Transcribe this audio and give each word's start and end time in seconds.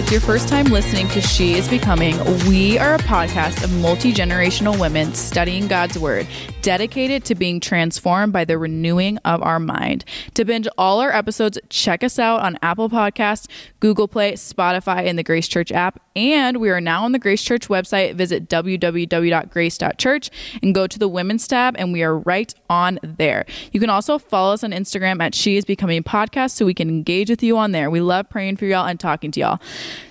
it's 0.00 0.10
your 0.10 0.20
first 0.22 0.48
time 0.48 0.64
listening 0.64 1.06
to 1.08 1.20
She 1.20 1.58
is 1.58 1.68
Becoming, 1.68 2.16
we 2.48 2.78
are 2.78 2.94
a 2.94 2.98
podcast 3.00 3.62
of 3.62 3.80
multi 3.82 4.14
generational 4.14 4.80
women 4.80 5.12
studying 5.12 5.68
God's 5.68 5.98
Word, 5.98 6.26
dedicated 6.62 7.24
to 7.24 7.34
being 7.34 7.60
transformed 7.60 8.32
by 8.32 8.44
the 8.44 8.58
renewing 8.58 9.18
of 9.18 9.42
our 9.42 9.58
mind. 9.58 10.04
To 10.34 10.44
binge 10.44 10.68
all 10.76 11.00
our 11.00 11.12
episodes, 11.12 11.58
check 11.68 12.04
us 12.04 12.18
out 12.18 12.40
on 12.40 12.58
Apple 12.62 12.88
Podcasts, 12.88 13.46
Google 13.80 14.08
Play, 14.08 14.32
Spotify, 14.32 15.06
and 15.06 15.18
the 15.18 15.22
Grace 15.22 15.48
Church 15.48 15.72
app. 15.72 16.00
And 16.16 16.58
we 16.58 16.70
are 16.70 16.80
now 16.80 17.04
on 17.04 17.12
the 17.12 17.18
Grace 17.18 17.42
Church 17.42 17.68
website. 17.68 18.14
Visit 18.14 18.48
www.grace.church 18.48 20.30
and 20.62 20.74
go 20.74 20.86
to 20.86 20.98
the 20.98 21.08
Women's 21.08 21.46
tab, 21.46 21.76
and 21.78 21.92
we 21.92 22.02
are 22.02 22.18
right 22.18 22.52
on 22.68 22.98
there. 23.02 23.46
You 23.72 23.80
can 23.80 23.90
also 23.90 24.18
follow 24.18 24.54
us 24.54 24.64
on 24.64 24.72
Instagram 24.72 25.22
at 25.22 25.34
She 25.34 25.56
is 25.56 25.64
Becoming 25.64 26.02
Podcast 26.02 26.50
so 26.52 26.66
we 26.66 26.74
can 26.74 26.88
engage 26.88 27.30
with 27.30 27.42
you 27.42 27.56
on 27.56 27.72
there. 27.72 27.90
We 27.90 28.00
love 28.00 28.28
praying 28.28 28.56
for 28.56 28.66
y'all 28.66 28.86
and 28.86 28.98
talking 28.98 29.30
to 29.32 29.40
y'all. 29.40 29.60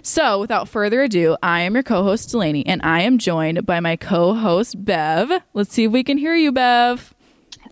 So, 0.02 0.40
without 0.40 0.68
further 0.68 1.04
ado, 1.04 1.38
I 1.44 1.62
am 1.62 1.76
your 1.76 1.84
co 1.84 2.04
host, 2.04 2.32
Delaney, 2.32 2.66
and 2.66 2.82
I 2.82 3.02
am 3.02 3.18
joined 3.18 3.66
by 3.66 3.80
my 3.80 3.96
co 3.96 4.34
host, 4.34 4.84
Bev. 4.84 5.32
Let's 5.54 5.74
see 5.74 5.84
if 5.84 5.92
we 5.92 6.04
can 6.04 6.18
hear 6.18 6.36
you, 6.40 6.52
Bev. 6.52 7.14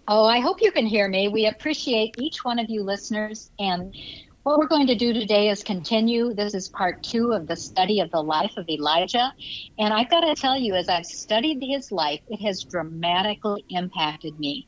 Oh, 0.08 0.26
I 0.26 0.40
hope 0.40 0.62
you 0.62 0.72
can 0.72 0.86
hear 0.86 1.08
me. 1.08 1.28
We 1.28 1.48
appreciate 1.48 2.16
each 2.20 2.44
one 2.46 2.60
of 2.60 2.70
you 2.70 2.84
listeners. 2.84 3.52
And 3.60 3.96
what 4.44 4.58
we're 4.58 4.68
going 4.68 4.88
to 4.88 4.96
do 4.96 5.14
today 5.14 5.50
is 5.50 5.64
continue. 5.64 6.34
This 6.34 6.54
is 6.54 6.70
part 6.70 7.04
two 7.04 7.34
of 7.34 7.48
the 7.48 7.56
study 7.56 8.00
of 8.00 8.10
the 8.12 8.22
life 8.22 8.54
of 8.58 8.70
Elijah. 8.70 9.34
And 9.78 9.94
I've 9.94 10.10
got 10.10 10.22
to 10.22 10.36
tell 10.36 10.58
you, 10.58 10.76
as 10.76 10.88
I've 10.88 11.06
studied 11.06 11.62
his 11.62 11.92
life, 11.92 12.22
it 12.30 12.42
has 12.42 12.64
dramatically 12.64 13.66
impacted 13.70 14.40
me. 14.40 14.68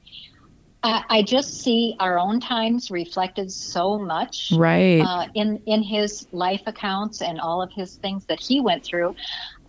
I, 0.84 1.04
I 1.10 1.22
just 1.24 1.62
see 1.62 1.96
our 2.00 2.18
own 2.18 2.40
times 2.40 2.90
reflected 2.90 3.52
so 3.52 4.00
much 4.00 4.52
Right. 4.56 5.02
uh, 5.02 5.28
in 5.34 5.62
in 5.66 5.84
his 5.84 6.28
life 6.32 6.62
accounts 6.68 7.22
and 7.22 7.40
all 7.40 7.62
of 7.62 7.72
his 7.74 7.96
things 7.98 8.26
that 8.26 8.40
he 8.40 8.62
went 8.62 8.84
through, 8.86 9.16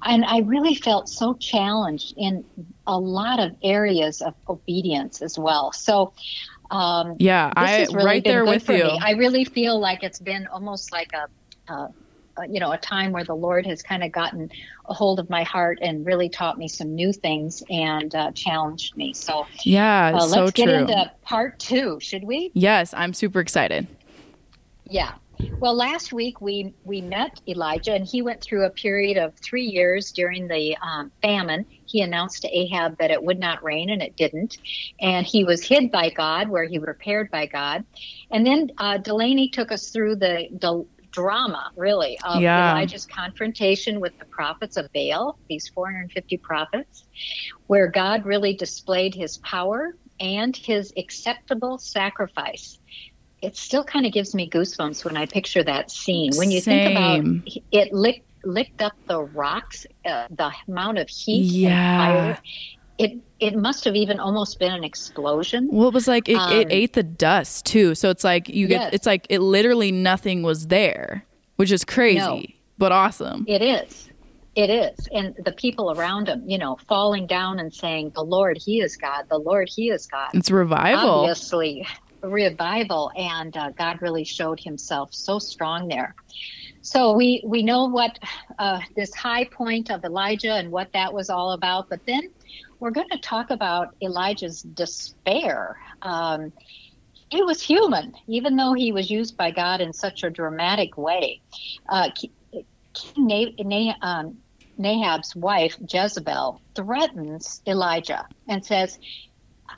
and 0.03 0.25
I 0.25 0.39
really 0.41 0.75
felt 0.75 1.09
so 1.09 1.35
challenged 1.35 2.15
in 2.17 2.45
a 2.87 2.99
lot 2.99 3.41
of 3.41 3.57
areas 3.63 4.23
of 4.23 4.35
obedience 4.49 5.23
as 5.23 5.39
well. 5.39 5.73
So. 5.73 6.13
Um, 6.73 7.17
yeah, 7.19 7.49
this 7.49 7.55
I 7.57 7.69
has 7.71 7.93
really 7.93 8.07
right 8.07 8.23
been 8.23 8.33
there 8.33 8.45
good 8.45 8.51
with 8.51 8.63
for 8.63 8.75
you. 8.75 8.85
me. 8.85 9.01
I 9.03 9.11
really 9.15 9.45
feel 9.45 9.81
like 9.81 10.05
it's 10.05 10.21
been 10.21 10.47
almost 10.47 10.93
like 10.93 11.11
a, 11.13 11.27
you 12.49 12.61
know, 12.61 12.73
a 12.73 12.79
time 12.79 13.13
where 13.13 13.25
the 13.25 13.35
Lord 13.35 13.67
has 13.67 13.83
kind 13.83 14.03
of 14.05 14.13
gotten 14.13 14.51
a 14.87 14.95
hold 14.95 15.19
of 15.19 15.29
my 15.29 15.43
heart 15.43 15.79
and 15.83 16.07
really 16.07 16.29
taught 16.29 16.59
me 16.59 16.69
some 16.69 16.95
new 16.95 17.13
things 17.13 17.63
and 17.69 18.15
uh, 18.15 18.31
challenged 18.33 18.97
me. 18.97 19.15
So 19.15 19.47
Yeah, 19.65 20.13
uh, 20.15 20.27
let's 20.27 20.53
true. 20.53 20.65
get 20.65 20.69
into 20.69 21.13
part 21.23 21.59
two, 21.59 21.99
should 22.01 22.25
we? 22.25 22.51
yes, 22.55 22.95
I'm 22.97 23.15
super 23.15 23.41
excited. 23.41 23.89
Yeah. 24.89 25.13
Well, 25.59 25.75
last 25.75 26.13
week 26.13 26.41
we 26.41 26.75
we 26.85 27.01
met 27.01 27.41
Elijah, 27.47 27.93
and 27.95 28.07
he 28.07 28.23
went 28.23 28.41
through 28.41 28.65
a 28.65 28.71
period 28.71 29.17
of 29.17 29.35
three 29.37 29.67
years 29.67 30.13
during 30.13 30.49
the 30.49 30.77
um, 30.79 31.13
famine. 31.23 31.67
He 31.85 32.01
announced 32.01 32.43
to 32.43 32.49
Ahab 32.49 32.99
that 32.99 33.11
it 33.11 33.23
would 33.23 33.39
not 33.39 33.63
rain, 33.63 33.91
and 33.91 34.03
it 34.03 34.17
didn't. 34.17 34.59
And 35.01 35.27
he 35.27 35.45
was 35.45 35.63
hid 35.63 35.91
by 35.91 36.11
God, 36.11 36.49
where 36.49 36.65
he 36.65 36.79
was 36.79 36.87
prepared 36.87 37.31
by 37.31 37.47
God. 37.47 37.85
And 38.31 38.47
then 38.47 38.71
uh, 38.79 38.99
Delaney 38.99 39.49
took 39.51 39.71
us 39.71 39.91
through 39.91 40.17
the, 40.17 40.49
the 40.53 40.85
drama, 41.11 41.71
really, 41.77 42.19
of 42.25 42.41
Yeah. 42.41 42.71
Elijah's 42.73 43.07
confrontation 43.07 44.01
with 44.01 44.19
the 44.19 44.25
prophets 44.27 44.77
of 44.77 44.93
Baal, 44.93 45.39
these 45.49 45.69
450 45.69 46.37
prophets, 46.39 47.05
where 47.67 47.89
God 47.89 48.25
really 48.25 48.55
displayed 48.55 49.15
His 49.15 49.39
power 49.39 49.97
and 50.21 50.57
His 50.57 50.93
acceptable 50.97 51.79
sacrifice 51.79 52.79
it 53.43 53.57
still 53.57 53.85
kind 53.85 54.05
of 54.07 54.13
gives 54.13 54.35
me 54.35 54.49
goosebumps 54.49 55.05
when 55.05 55.17
I 55.17 55.27
picture 55.27 55.63
that 55.65 55.91
scene. 55.91 56.31
When 56.37 56.51
you 56.51 56.61
think 56.61 56.91
about 56.93 57.49
it 57.73 57.93
licked 57.93 58.27
licked 58.45 58.81
up 58.83 58.93
the 59.07 59.21
rocks, 59.23 59.87
uh, 60.07 60.27
the 60.31 60.51
amount 60.69 60.99
of 60.99 61.09
heat 61.09 61.43
Yeah. 61.45 61.69
and 61.69 62.37
fire. 62.37 62.43
It 62.99 63.13
it 63.39 63.57
must 63.57 63.85
have 63.87 63.97
even 63.97 64.21
almost 64.21 64.59
been 64.59 64.73
an 64.73 64.85
explosion. 64.85 65.69
Well, 65.73 65.89
it 65.89 65.95
was 65.95 66.07
like 66.07 66.29
it, 66.29 66.37
Um, 66.37 66.53
it 66.53 66.69
ate 66.71 66.93
the 66.93 67.03
dust 67.03 67.65
too. 67.67 67.95
So 67.95 68.11
it's 68.11 68.25
like 68.25 68.49
you 68.49 68.67
get 68.67 68.81
Yes. 68.83 68.91
it's 68.95 69.07
like 69.07 69.27
it 69.31 69.41
literally 69.41 69.91
nothing 69.93 70.43
was 70.43 70.67
there, 70.67 71.25
which 71.57 71.73
is 71.73 71.85
crazy 71.85 72.19
No. 72.19 72.43
but 72.79 72.93
awesome. 72.93 73.45
It 73.49 73.63
is. 73.63 74.09
It 74.57 74.69
is. 74.69 75.09
And 75.15 75.35
the 75.45 75.53
people 75.53 75.93
around 75.93 76.29
him, 76.29 76.43
you 76.47 76.59
know, 76.59 76.77
falling 76.89 77.27
down 77.27 77.59
and 77.59 77.73
saying, 77.73 78.13
The 78.15 78.25
Lord, 78.25 78.59
He 78.59 78.81
is 78.81 78.97
God. 78.97 79.25
The 79.31 79.39
Lord, 79.39 79.71
He 79.75 79.89
is 79.91 80.07
God. 80.07 80.31
It's 80.35 80.51
revival. 80.51 81.09
obviously 81.11 81.87
revival 82.23 83.11
and 83.17 83.57
uh, 83.57 83.71
god 83.71 84.01
really 84.03 84.25
showed 84.25 84.61
himself 84.61 85.13
so 85.13 85.39
strong 85.39 85.89
there. 85.89 86.15
So 86.83 87.13
we 87.13 87.43
we 87.45 87.63
know 87.63 87.87
what 87.87 88.19
uh, 88.59 88.81
this 88.97 89.15
high 89.15 89.45
point 89.45 89.91
of 89.91 90.05
elijah 90.05 90.55
and 90.55 90.71
what 90.71 90.93
that 90.93 91.13
was 91.13 91.31
all 91.31 91.53
about 91.53 91.89
but 91.89 92.01
then 92.07 92.31
we're 92.79 92.91
going 92.91 93.11
to 93.11 93.19
talk 93.19 93.51
about 93.51 93.95
elijah's 94.03 94.63
despair. 94.63 95.77
Um, 96.03 96.53
he 97.31 97.43
was 97.43 97.63
human 97.63 98.15
even 98.27 98.57
though 98.57 98.73
he 98.73 98.93
was 98.93 99.11
used 99.11 99.37
by 99.37 99.51
god 99.51 99.81
in 99.81 99.93
such 99.93 100.25
a 100.25 100.31
dramatic 100.31 100.97
way. 100.97 101.41
Uh, 101.89 102.11
King 102.93 103.95
um, 104.03 104.39
Ahab's 104.83 105.37
wife 105.37 105.77
jezebel 105.87 106.61
threatens 106.75 107.61
elijah 107.67 108.27
and 108.49 108.65
says 108.65 108.99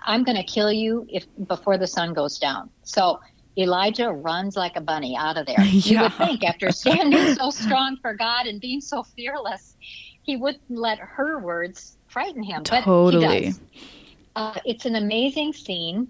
I'm 0.01 0.25
going 0.25 0.37
to 0.37 0.45
kill 0.45 0.73
you 0.73 1.07
if 1.09 1.27
before 1.47 1.79
the 1.79 1.87
sun 1.87 2.15
goes 2.15 2.39
down. 2.39 2.71
So 2.83 3.21
Elijah 3.57 4.11
runs 4.11 4.57
like 4.57 4.77
a 4.77 4.81
bunny 4.81 5.17
out 5.17 5.37
of 5.37 5.47
there. 5.47 5.57
You 5.65 6.01
would 6.01 6.15
think 6.15 6.45
after 6.45 6.71
standing 6.71 7.35
so 7.35 7.51
strong 7.51 7.99
for 8.01 8.15
God 8.15 8.47
and 8.47 8.61
being 8.61 8.81
so 8.81 9.03
fearless, 9.03 9.77
he 10.23 10.37
wouldn't 10.37 10.63
let 10.71 10.99
her 10.99 11.39
words 11.41 11.97
frighten 12.09 12.43
him. 12.43 12.63
But 12.63 12.81
he 12.81 12.85
Totally. 12.85 13.45
does. 13.47 13.61
Uh, 14.35 14.59
it's 14.65 14.87
an 14.87 14.97
amazing 14.97 15.53
scene. 15.53 16.09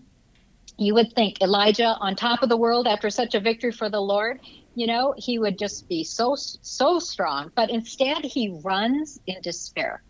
You 0.79 0.95
would 0.95 1.13
think 1.15 1.43
Elijah 1.43 1.97
on 2.01 2.17
top 2.17 2.43
of 2.43 2.49
the 2.49 2.57
world 2.57 2.87
after 2.87 3.11
such 3.11 3.35
a 3.35 3.41
victory 3.41 3.73
for 3.73 3.89
the 3.89 4.01
Lord, 4.01 4.41
you 4.75 4.87
know, 4.87 5.15
he 5.17 5.39
would 5.39 5.59
just 5.59 5.89
be 5.89 6.03
so 6.05 6.35
so 6.37 6.99
strong. 6.99 7.51
But 7.55 7.71
instead, 7.71 8.25
he 8.25 8.59
runs 8.65 9.19
in 9.27 9.41
despair. 9.43 10.03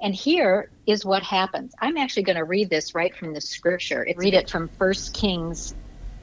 And 0.00 0.14
here 0.14 0.70
is 0.86 1.04
what 1.04 1.22
happens. 1.22 1.72
I'm 1.80 1.96
actually 1.96 2.24
going 2.24 2.36
to 2.36 2.44
read 2.44 2.70
this 2.70 2.94
right 2.94 3.14
from 3.14 3.34
the 3.34 3.40
scripture. 3.40 4.04
It's, 4.04 4.18
read 4.18 4.34
it 4.34 4.50
from 4.50 4.70
1 4.78 4.94
Kings 5.12 5.74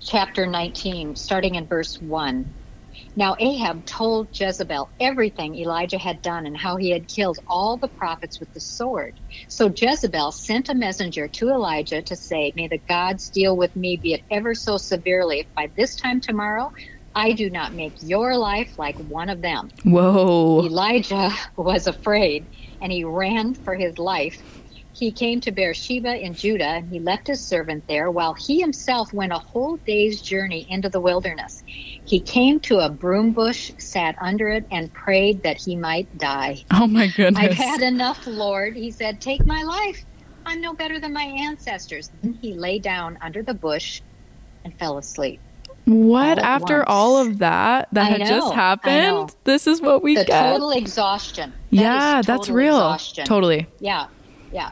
chapter 0.01 0.45
19, 0.45 1.15
starting 1.15 1.55
in 1.55 1.67
verse 1.67 1.99
1. 1.99 2.55
Now 3.15 3.35
Ahab 3.39 3.85
told 3.85 4.29
Jezebel 4.39 4.89
everything 4.99 5.55
Elijah 5.55 5.97
had 5.97 6.21
done 6.21 6.45
and 6.45 6.55
how 6.55 6.77
he 6.77 6.91
had 6.91 7.07
killed 7.07 7.39
all 7.47 7.77
the 7.77 7.89
prophets 7.89 8.39
with 8.39 8.51
the 8.53 8.61
sword. 8.61 9.19
So 9.49 9.71
Jezebel 9.75 10.31
sent 10.31 10.69
a 10.69 10.75
messenger 10.75 11.27
to 11.27 11.49
Elijah 11.49 12.01
to 12.03 12.15
say, 12.15 12.53
May 12.55 12.67
the 12.67 12.81
gods 12.87 13.29
deal 13.29 13.57
with 13.57 13.75
me, 13.75 13.97
be 13.97 14.13
it 14.13 14.21
ever 14.31 14.55
so 14.55 14.77
severely, 14.77 15.39
if 15.39 15.47
by 15.55 15.71
this 15.75 15.95
time 15.95 16.21
tomorrow 16.21 16.71
I 17.13 17.31
do 17.31 17.49
not 17.49 17.73
make 17.73 17.95
your 18.01 18.37
life 18.37 18.73
like 18.77 18.99
one 18.99 19.29
of 19.29 19.41
them. 19.41 19.69
Whoa. 19.83 20.65
Elijah 20.65 21.31
was 21.57 21.87
afraid 21.87 22.47
and 22.81 22.91
he 22.91 23.03
ran 23.03 23.53
for 23.53 23.75
his 23.75 23.97
life. 23.97 24.41
He 24.93 25.11
came 25.11 25.41
to 25.41 25.51
Beersheba 25.51 26.15
in 26.17 26.35
Judah 26.35 26.63
and 26.63 26.87
he 26.89 26.99
left 27.01 27.27
his 27.27 27.45
servant 27.45 27.83
there 27.89 28.09
while 28.09 28.33
he 28.33 28.61
himself 28.61 29.11
went 29.11 29.33
a 29.33 29.39
whole 29.39 29.77
day's 29.85 30.21
journey 30.21 30.65
into 30.69 30.87
the 30.87 31.01
wilderness. 31.01 31.63
He 31.67 32.21
came 32.21 32.61
to 32.61 32.79
a 32.79 32.89
broom 32.89 33.33
bush, 33.33 33.71
sat 33.77 34.15
under 34.21 34.47
it, 34.47 34.65
and 34.71 34.93
prayed 34.93 35.43
that 35.43 35.57
he 35.59 35.75
might 35.75 36.17
die. 36.17 36.63
Oh 36.71 36.87
my 36.87 37.07
goodness. 37.07 37.43
I've 37.43 37.53
had 37.57 37.81
enough, 37.81 38.25
Lord. 38.25 38.75
He 38.77 38.91
said, 38.91 39.19
Take 39.19 39.45
my 39.45 39.63
life. 39.63 40.05
I'm 40.45 40.61
no 40.61 40.73
better 40.75 40.97
than 40.99 41.11
my 41.11 41.23
ancestors. 41.23 42.09
Then 42.21 42.33
he 42.41 42.53
lay 42.53 42.79
down 42.79 43.17
under 43.21 43.43
the 43.43 43.53
bush 43.55 44.01
and 44.63 44.73
fell 44.79 44.97
asleep. 44.97 45.41
what 45.85 46.37
all 46.39 46.45
after 46.45 46.75
once. 46.77 46.85
all 46.87 47.17
of 47.17 47.39
that 47.39 47.89
that 47.91 48.05
I 48.05 48.09
had 48.11 48.19
know, 48.21 48.27
just 48.27 48.53
happened? 48.53 49.35
This 49.43 49.67
is 49.67 49.81
what 49.81 50.03
we 50.03 50.15
The 50.15 50.23
get. 50.25 50.51
total 50.53 50.71
exhaustion. 50.71 51.53
That 51.75 51.81
yeah, 51.81 52.21
that's 52.21 52.49
real. 52.49 52.75
exhaustion. 52.75 53.25
Totally. 53.25 53.67
Yeah, 53.79 54.07
yeah. 54.51 54.71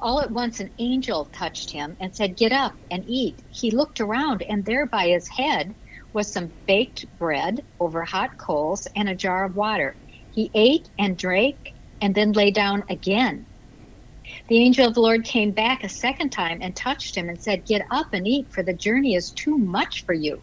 All 0.00 0.20
at 0.20 0.30
once, 0.30 0.60
an 0.60 0.70
angel 0.78 1.26
touched 1.26 1.70
him 1.70 1.96
and 2.00 2.14
said, 2.14 2.36
Get 2.36 2.52
up 2.52 2.74
and 2.90 3.04
eat. 3.06 3.42
He 3.50 3.70
looked 3.70 4.00
around, 4.00 4.42
and 4.42 4.64
there 4.64 4.86
by 4.86 5.08
his 5.08 5.28
head 5.28 5.74
was 6.12 6.32
some 6.32 6.52
baked 6.66 7.06
bread 7.18 7.64
over 7.80 8.04
hot 8.04 8.36
coals 8.38 8.86
and 8.94 9.08
a 9.08 9.14
jar 9.14 9.44
of 9.44 9.56
water. 9.56 9.96
He 10.30 10.50
ate 10.54 10.88
and 10.98 11.16
drank 11.16 11.74
and 12.00 12.14
then 12.14 12.32
lay 12.32 12.50
down 12.50 12.84
again. 12.88 13.46
The 14.48 14.58
angel 14.58 14.86
of 14.86 14.94
the 14.94 15.00
Lord 15.00 15.24
came 15.24 15.52
back 15.52 15.84
a 15.84 15.88
second 15.88 16.30
time 16.30 16.58
and 16.60 16.74
touched 16.74 17.16
him 17.16 17.28
and 17.28 17.40
said, 17.40 17.66
Get 17.66 17.82
up 17.90 18.08
and 18.12 18.26
eat, 18.26 18.52
for 18.52 18.62
the 18.62 18.72
journey 18.72 19.14
is 19.14 19.30
too 19.30 19.58
much 19.58 20.04
for 20.04 20.12
you. 20.12 20.42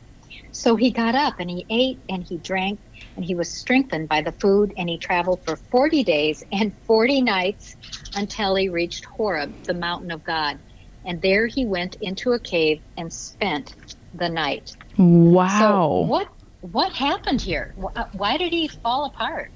So 0.51 0.75
he 0.75 0.91
got 0.91 1.15
up 1.15 1.35
and 1.39 1.49
he 1.49 1.65
ate 1.69 1.99
and 2.09 2.23
he 2.23 2.37
drank, 2.37 2.79
and 3.15 3.25
he 3.25 3.35
was 3.35 3.49
strengthened 3.49 4.09
by 4.09 4.21
the 4.21 4.31
food, 4.31 4.73
and 4.77 4.89
he 4.89 4.97
traveled 4.97 5.43
for 5.45 5.55
40 5.55 6.03
days 6.03 6.43
and 6.51 6.73
40 6.85 7.21
nights 7.21 7.75
until 8.15 8.55
he 8.55 8.69
reached 8.69 9.05
Horeb, 9.05 9.51
the 9.63 9.73
mountain 9.73 10.11
of 10.11 10.23
God. 10.23 10.57
And 11.05 11.21
there 11.21 11.47
he 11.47 11.65
went 11.65 11.95
into 11.95 12.33
a 12.33 12.39
cave 12.39 12.81
and 12.97 13.11
spent 13.11 13.75
the 14.13 14.29
night. 14.29 14.75
Wow. 14.97 15.59
So 15.59 16.07
what 16.07 16.27
what 16.61 16.93
happened 16.93 17.41
here? 17.41 17.73
Uh, 17.95 18.05
why 18.13 18.37
did 18.37 18.53
he 18.53 18.67
fall 18.67 19.05
apart? 19.05 19.51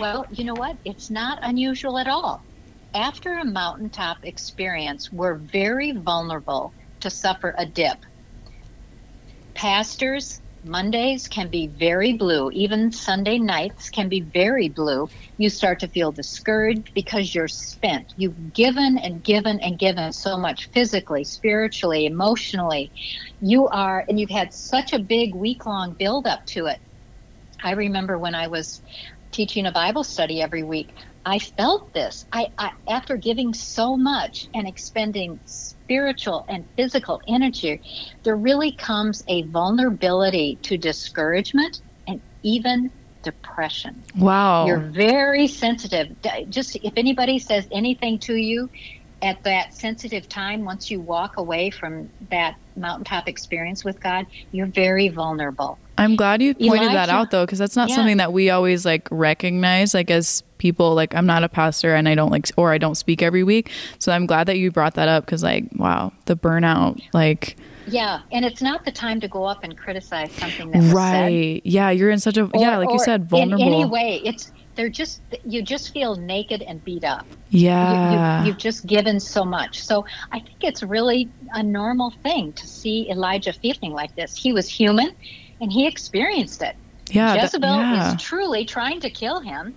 Well, 0.00 0.26
you 0.32 0.44
know 0.44 0.54
what? 0.54 0.76
It's 0.84 1.08
not 1.08 1.38
unusual 1.42 1.98
at 1.98 2.08
all. 2.08 2.42
After 2.94 3.34
a 3.34 3.44
mountaintop 3.44 4.24
experience, 4.24 5.12
we're 5.12 5.34
very 5.34 5.92
vulnerable 5.92 6.72
to 7.00 7.10
suffer 7.10 7.54
a 7.56 7.64
dip. 7.64 7.98
Pastors, 9.54 10.40
Mondays 10.68 11.28
can 11.28 11.48
be 11.48 11.66
very 11.66 12.12
blue. 12.12 12.50
Even 12.52 12.92
Sunday 12.92 13.38
nights 13.38 13.88
can 13.88 14.10
be 14.10 14.20
very 14.20 14.68
blue. 14.68 15.08
You 15.38 15.48
start 15.48 15.80
to 15.80 15.88
feel 15.88 16.12
discouraged 16.12 16.92
because 16.94 17.34
you're 17.34 17.48
spent. 17.48 18.12
You've 18.16 18.52
given 18.52 18.98
and 18.98 19.24
given 19.24 19.60
and 19.60 19.78
given 19.78 20.12
so 20.12 20.36
much 20.36 20.68
physically, 20.70 21.24
spiritually, 21.24 22.04
emotionally. 22.04 22.92
You 23.40 23.68
are, 23.68 24.04
and 24.08 24.20
you've 24.20 24.28
had 24.28 24.52
such 24.52 24.92
a 24.92 24.98
big 24.98 25.34
week 25.34 25.64
long 25.64 25.94
build 25.94 26.26
up 26.26 26.44
to 26.48 26.66
it. 26.66 26.80
I 27.62 27.72
remember 27.72 28.18
when 28.18 28.34
I 28.34 28.48
was 28.48 28.82
teaching 29.32 29.64
a 29.64 29.72
Bible 29.72 30.04
study 30.04 30.42
every 30.42 30.62
week, 30.62 30.92
I 31.28 31.38
felt 31.38 31.92
this. 31.92 32.24
I, 32.32 32.50
I 32.56 32.72
after 32.88 33.18
giving 33.18 33.52
so 33.52 33.98
much 33.98 34.48
and 34.54 34.66
expending 34.66 35.38
spiritual 35.44 36.46
and 36.48 36.64
physical 36.74 37.20
energy, 37.28 37.82
there 38.22 38.34
really 38.34 38.72
comes 38.72 39.22
a 39.28 39.42
vulnerability 39.42 40.56
to 40.62 40.78
discouragement 40.78 41.82
and 42.06 42.22
even 42.42 42.90
depression. 43.22 44.02
Wow. 44.16 44.66
You're 44.66 44.78
very 44.78 45.48
sensitive. 45.48 46.16
Just 46.48 46.76
if 46.76 46.94
anybody 46.96 47.38
says 47.38 47.68
anything 47.70 48.18
to 48.20 48.34
you 48.34 48.70
at 49.22 49.42
that 49.44 49.74
sensitive 49.74 50.28
time, 50.28 50.64
once 50.64 50.90
you 50.90 51.00
walk 51.00 51.36
away 51.36 51.70
from 51.70 52.08
that 52.30 52.56
mountaintop 52.76 53.28
experience 53.28 53.84
with 53.84 54.00
God, 54.00 54.26
you're 54.52 54.66
very 54.66 55.08
vulnerable. 55.08 55.78
I'm 55.96 56.14
glad 56.14 56.40
you 56.40 56.54
pointed 56.54 56.82
Elijah, 56.82 56.92
that 56.94 57.08
out 57.08 57.30
though, 57.30 57.44
because 57.44 57.58
that's 57.58 57.74
not 57.74 57.88
yeah. 57.88 57.96
something 57.96 58.18
that 58.18 58.32
we 58.32 58.50
always 58.50 58.84
like 58.86 59.08
recognize, 59.10 59.94
like 59.94 60.10
as 60.10 60.44
people. 60.58 60.94
Like 60.94 61.14
I'm 61.14 61.26
not 61.26 61.42
a 61.42 61.48
pastor 61.48 61.94
and 61.94 62.08
I 62.08 62.14
don't 62.14 62.30
like, 62.30 62.46
or 62.56 62.72
I 62.72 62.78
don't 62.78 62.94
speak 62.94 63.22
every 63.22 63.42
week. 63.42 63.70
So 63.98 64.12
I'm 64.12 64.26
glad 64.26 64.46
that 64.46 64.58
you 64.58 64.70
brought 64.70 64.94
that 64.94 65.08
up 65.08 65.26
because, 65.26 65.42
like, 65.42 65.64
wow, 65.74 66.12
the 66.26 66.36
burnout, 66.36 67.02
like. 67.12 67.56
Yeah, 67.88 68.20
and 68.30 68.44
it's 68.44 68.60
not 68.60 68.84
the 68.84 68.92
time 68.92 69.18
to 69.20 69.28
go 69.28 69.44
up 69.44 69.64
and 69.64 69.76
criticize 69.76 70.30
something 70.32 70.70
that 70.72 70.94
right. 70.94 71.62
Said. 71.64 71.70
Yeah, 71.72 71.90
you're 71.90 72.10
in 72.10 72.20
such 72.20 72.36
a 72.36 72.44
or, 72.44 72.50
yeah, 72.54 72.76
like 72.76 72.90
you 72.90 72.98
said, 72.98 73.28
vulnerable. 73.28 73.66
In 73.66 73.72
any 73.72 73.84
way, 73.86 74.20
it's 74.24 74.52
they're 74.78 74.88
just 74.88 75.20
you 75.44 75.60
just 75.60 75.90
feel 75.90 76.14
naked 76.14 76.62
and 76.62 76.82
beat 76.84 77.02
up. 77.02 77.26
Yeah, 77.50 78.38
you, 78.38 78.44
you, 78.44 78.46
you've 78.46 78.58
just 78.58 78.86
given 78.86 79.18
so 79.18 79.44
much. 79.44 79.82
So 79.82 80.06
I 80.30 80.38
think 80.38 80.62
it's 80.62 80.84
really 80.84 81.28
a 81.52 81.64
normal 81.64 82.12
thing 82.22 82.52
to 82.52 82.66
see 82.68 83.10
Elijah 83.10 83.52
feeling 83.52 83.92
like 83.92 84.14
this. 84.14 84.36
He 84.36 84.52
was 84.52 84.68
human 84.68 85.10
and 85.60 85.72
he 85.72 85.88
experienced 85.88 86.62
it. 86.62 86.76
Yeah, 87.10 87.34
Jezebel 87.34 87.68
that, 87.68 87.96
yeah. 87.96 88.14
is 88.14 88.22
truly 88.22 88.64
trying 88.64 89.00
to 89.00 89.10
kill 89.10 89.40
him. 89.40 89.74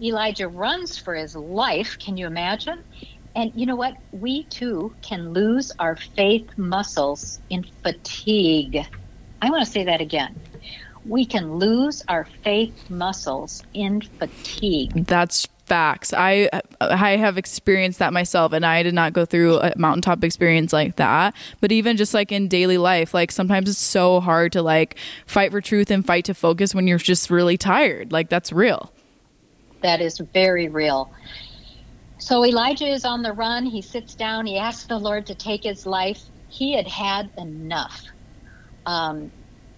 Elijah 0.00 0.46
runs 0.46 0.96
for 0.98 1.16
his 1.16 1.34
life. 1.34 1.98
Can 1.98 2.16
you 2.16 2.28
imagine? 2.28 2.78
And 3.34 3.50
you 3.56 3.66
know 3.66 3.76
what? 3.76 3.94
We 4.12 4.44
too 4.44 4.94
can 5.02 5.32
lose 5.32 5.72
our 5.80 5.96
faith 5.96 6.48
muscles 6.56 7.40
in 7.50 7.64
fatigue. 7.82 8.86
I 9.42 9.50
want 9.50 9.64
to 9.64 9.70
say 9.70 9.84
that 9.84 10.00
again. 10.00 10.40
We 11.06 11.26
can 11.26 11.56
lose 11.56 12.02
our 12.08 12.26
faith 12.42 12.90
muscles 12.90 13.62
in 13.74 14.00
fatigue. 14.00 15.06
That's 15.06 15.46
facts. 15.66 16.12
I 16.12 16.48
I 16.80 17.16
have 17.16 17.38
experienced 17.38 17.98
that 17.98 18.12
myself 18.12 18.52
and 18.52 18.64
I 18.64 18.82
did 18.82 18.94
not 18.94 19.12
go 19.12 19.24
through 19.24 19.60
a 19.60 19.72
mountaintop 19.76 20.22
experience 20.24 20.72
like 20.72 20.96
that. 20.96 21.34
But 21.60 21.72
even 21.72 21.96
just 21.96 22.14
like 22.14 22.32
in 22.32 22.48
daily 22.48 22.78
life, 22.78 23.14
like 23.14 23.32
sometimes 23.32 23.68
it's 23.68 23.78
so 23.78 24.20
hard 24.20 24.52
to 24.52 24.62
like 24.62 24.96
fight 25.26 25.50
for 25.50 25.60
truth 25.60 25.90
and 25.90 26.04
fight 26.04 26.24
to 26.26 26.34
focus 26.34 26.74
when 26.74 26.86
you're 26.86 26.98
just 26.98 27.30
really 27.30 27.56
tired. 27.56 28.12
Like 28.12 28.28
that's 28.28 28.52
real. 28.52 28.92
That 29.82 30.00
is 30.00 30.18
very 30.18 30.68
real. 30.68 31.12
So 32.18 32.44
Elijah 32.44 32.86
is 32.86 33.04
on 33.04 33.22
the 33.22 33.32
run. 33.32 33.66
He 33.66 33.82
sits 33.82 34.14
down. 34.14 34.46
He 34.46 34.56
asks 34.58 34.86
the 34.86 34.98
Lord 34.98 35.26
to 35.26 35.34
take 35.34 35.64
his 35.64 35.84
life. 35.84 36.22
He 36.48 36.74
had 36.74 36.86
had 36.86 37.30
enough. 37.36 38.04
Um, 38.86 39.30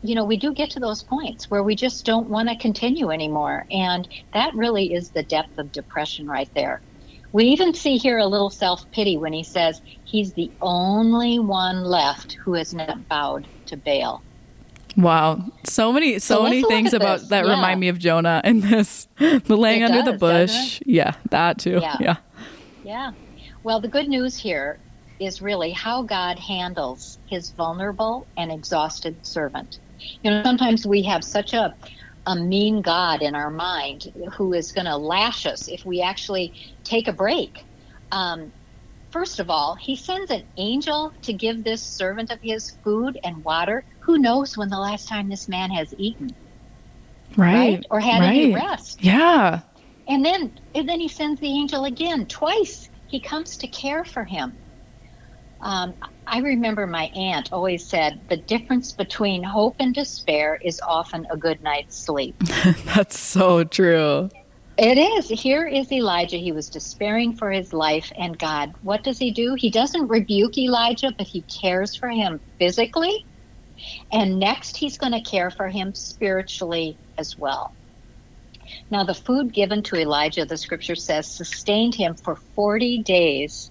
you 0.03 0.15
know, 0.15 0.25
we 0.25 0.37
do 0.37 0.53
get 0.53 0.71
to 0.71 0.81
those 0.81 1.03
points 1.03 1.51
where 1.51 1.63
we 1.63 1.75
just 1.75 2.05
don't 2.05 2.29
want 2.29 2.49
to 2.49 2.57
continue 2.57 3.11
anymore. 3.11 3.67
And 3.71 4.09
that 4.35 4.55
really 4.55 4.95
is 4.95 5.11
the 5.11 5.23
depth 5.23 5.59
of 5.59 5.73
depression 5.73 6.27
right 6.27 6.51
there. 6.55 6.81
We 7.33 7.47
even 7.47 7.75
see 7.75 7.97
here 7.97 8.19
a 8.19 8.27
little 8.27 8.51
self 8.51 8.91
pity 8.93 9.17
when 9.17 9.33
he 9.33 9.43
says 9.43 9.83
he's 10.05 10.33
the 10.33 10.51
only 10.63 11.39
one 11.39 11.85
left 11.85 12.33
who 12.33 12.55
has 12.55 12.73
not 12.73 13.09
bowed 13.09 13.47
to 13.67 13.77
Baal. 13.77 14.23
Wow, 14.97 15.45
so 15.65 15.93
many, 15.93 16.19
so, 16.19 16.37
so 16.37 16.43
many 16.45 16.63
things 16.63 16.95
about 16.95 17.21
this. 17.21 17.29
that 17.29 17.45
yeah. 17.45 17.51
remind 17.51 17.81
me 17.81 17.89
of 17.89 17.99
Jonah 17.99 18.41
in 18.45 18.61
this. 18.61 19.09
The 19.19 19.57
laying 19.57 19.83
it 19.83 19.91
under 19.91 20.03
does, 20.03 20.13
the 20.13 20.19
bush, 20.19 20.81
yeah, 20.87 21.17
that 21.29 21.59
too, 21.59 21.81
yeah. 21.83 21.97
yeah, 22.01 22.17
yeah. 22.83 23.13
Well, 23.63 23.81
the 23.81 23.89
good 23.89 24.09
news 24.09 24.39
here 24.39 24.79
is 25.21 25.43
really 25.43 25.73
how 25.73 26.03
God 26.03 26.39
handles 26.39 27.19
His 27.27 27.51
vulnerable 27.51 28.27
and 28.37 28.51
exhausted 28.51 29.27
servant. 29.27 29.79
You 30.23 30.31
know, 30.31 30.43
sometimes 30.43 30.87
we 30.87 31.03
have 31.03 31.25
such 31.25 31.55
a 31.55 31.75
a 32.27 32.35
mean 32.35 32.83
God 32.83 33.23
in 33.23 33.35
our 33.35 33.51
mind 33.51 34.13
who 34.35 34.53
is 34.53 34.73
going 34.73 34.87
to 34.87 34.97
lash 34.97 35.47
us 35.47 35.69
if 35.69 35.85
we 35.85 36.03
actually 36.03 36.53
take 36.83 37.07
a 37.07 37.13
break. 37.13 37.65
Um, 38.11 38.53
first 39.11 39.39
of 39.39 39.49
all, 39.49 39.77
he 39.77 39.95
sends 39.95 40.31
an 40.31 40.45
angel 40.57 41.13
to 41.23 41.33
give 41.33 41.63
this 41.63 41.83
servant 41.83 42.33
of 42.33 42.41
his 42.41 42.73
food 42.83 43.19
and 43.23 43.45
water. 43.45 43.85
Who 44.01 44.19
knows 44.19 44.57
when 44.57 44.69
the 44.69 44.79
last 44.79 45.09
time 45.09 45.29
this 45.29 45.49
man 45.49 45.71
has 45.71 45.95
eaten? 45.99 46.35
Right. 47.37 47.55
right? 47.55 47.87
Or 47.91 48.01
had 48.01 48.21
right. 48.21 48.29
any 48.29 48.55
rest. 48.55 49.03
Yeah. 49.03 49.61
And 50.09 50.25
then 50.25 50.59
and 50.75 50.89
then 50.89 51.01
he 51.01 51.09
sends 51.09 51.41
the 51.41 51.49
angel 51.49 51.85
again. 51.85 52.27
Twice 52.27 52.91
he 53.07 53.21
comes 53.21 53.57
to 53.59 53.69
care 53.69 54.05
for 54.05 54.25
him. 54.25 54.57
Um, 55.61 55.95
I 56.29 56.41
remember 56.41 56.87
my 56.87 57.05
aunt 57.15 57.53
always 57.53 57.87
said 57.87 58.21
the 58.29 58.37
difference 58.37 58.93
between 58.93 59.43
hope 59.43 59.77
and 59.79 59.95
despair 59.95 60.59
is 60.63 60.81
often 60.87 61.27
a 61.31 61.37
good 61.37 61.63
night's 61.63 61.97
sleep. 61.97 62.37
That's 62.85 63.19
so 63.19 63.65
true. 63.65 64.29
It 64.77 64.99
is. 64.99 65.29
Here 65.29 65.67
is 65.67 65.91
Elijah. 65.91 66.37
He 66.37 66.53
was 66.53 66.69
despairing 66.69 67.37
for 67.37 67.51
his 67.51 67.73
life, 67.73 68.13
and 68.19 68.39
God, 68.39 68.75
what 68.83 69.05
does 69.05 69.19
he 69.19 69.31
do? 69.31 69.55
He 69.55 69.71
doesn't 69.71 70.09
rebuke 70.09 70.59
Elijah, 70.59 71.15
but 71.17 71.27
he 71.27 71.43
cares 71.43 71.97
for 71.97 72.11
him 72.11 72.41
physically. 72.59 73.25
And 74.13 74.39
next, 74.39 74.77
he's 74.77 74.99
going 74.99 75.13
to 75.13 75.23
care 75.23 75.51
for 75.51 75.69
him 75.69 75.95
spiritually 75.95 76.99
as 77.17 77.39
well. 77.39 77.73
Now, 78.91 79.05
the 79.05 79.15
food 79.15 79.55
given 79.55 79.83
to 79.85 79.97
Elijah, 79.97 80.45
the 80.45 80.57
scripture 80.57 80.97
says, 80.97 81.27
sustained 81.27 81.95
him 81.95 82.15
for 82.15 82.37
40 82.37 83.03
days 83.03 83.71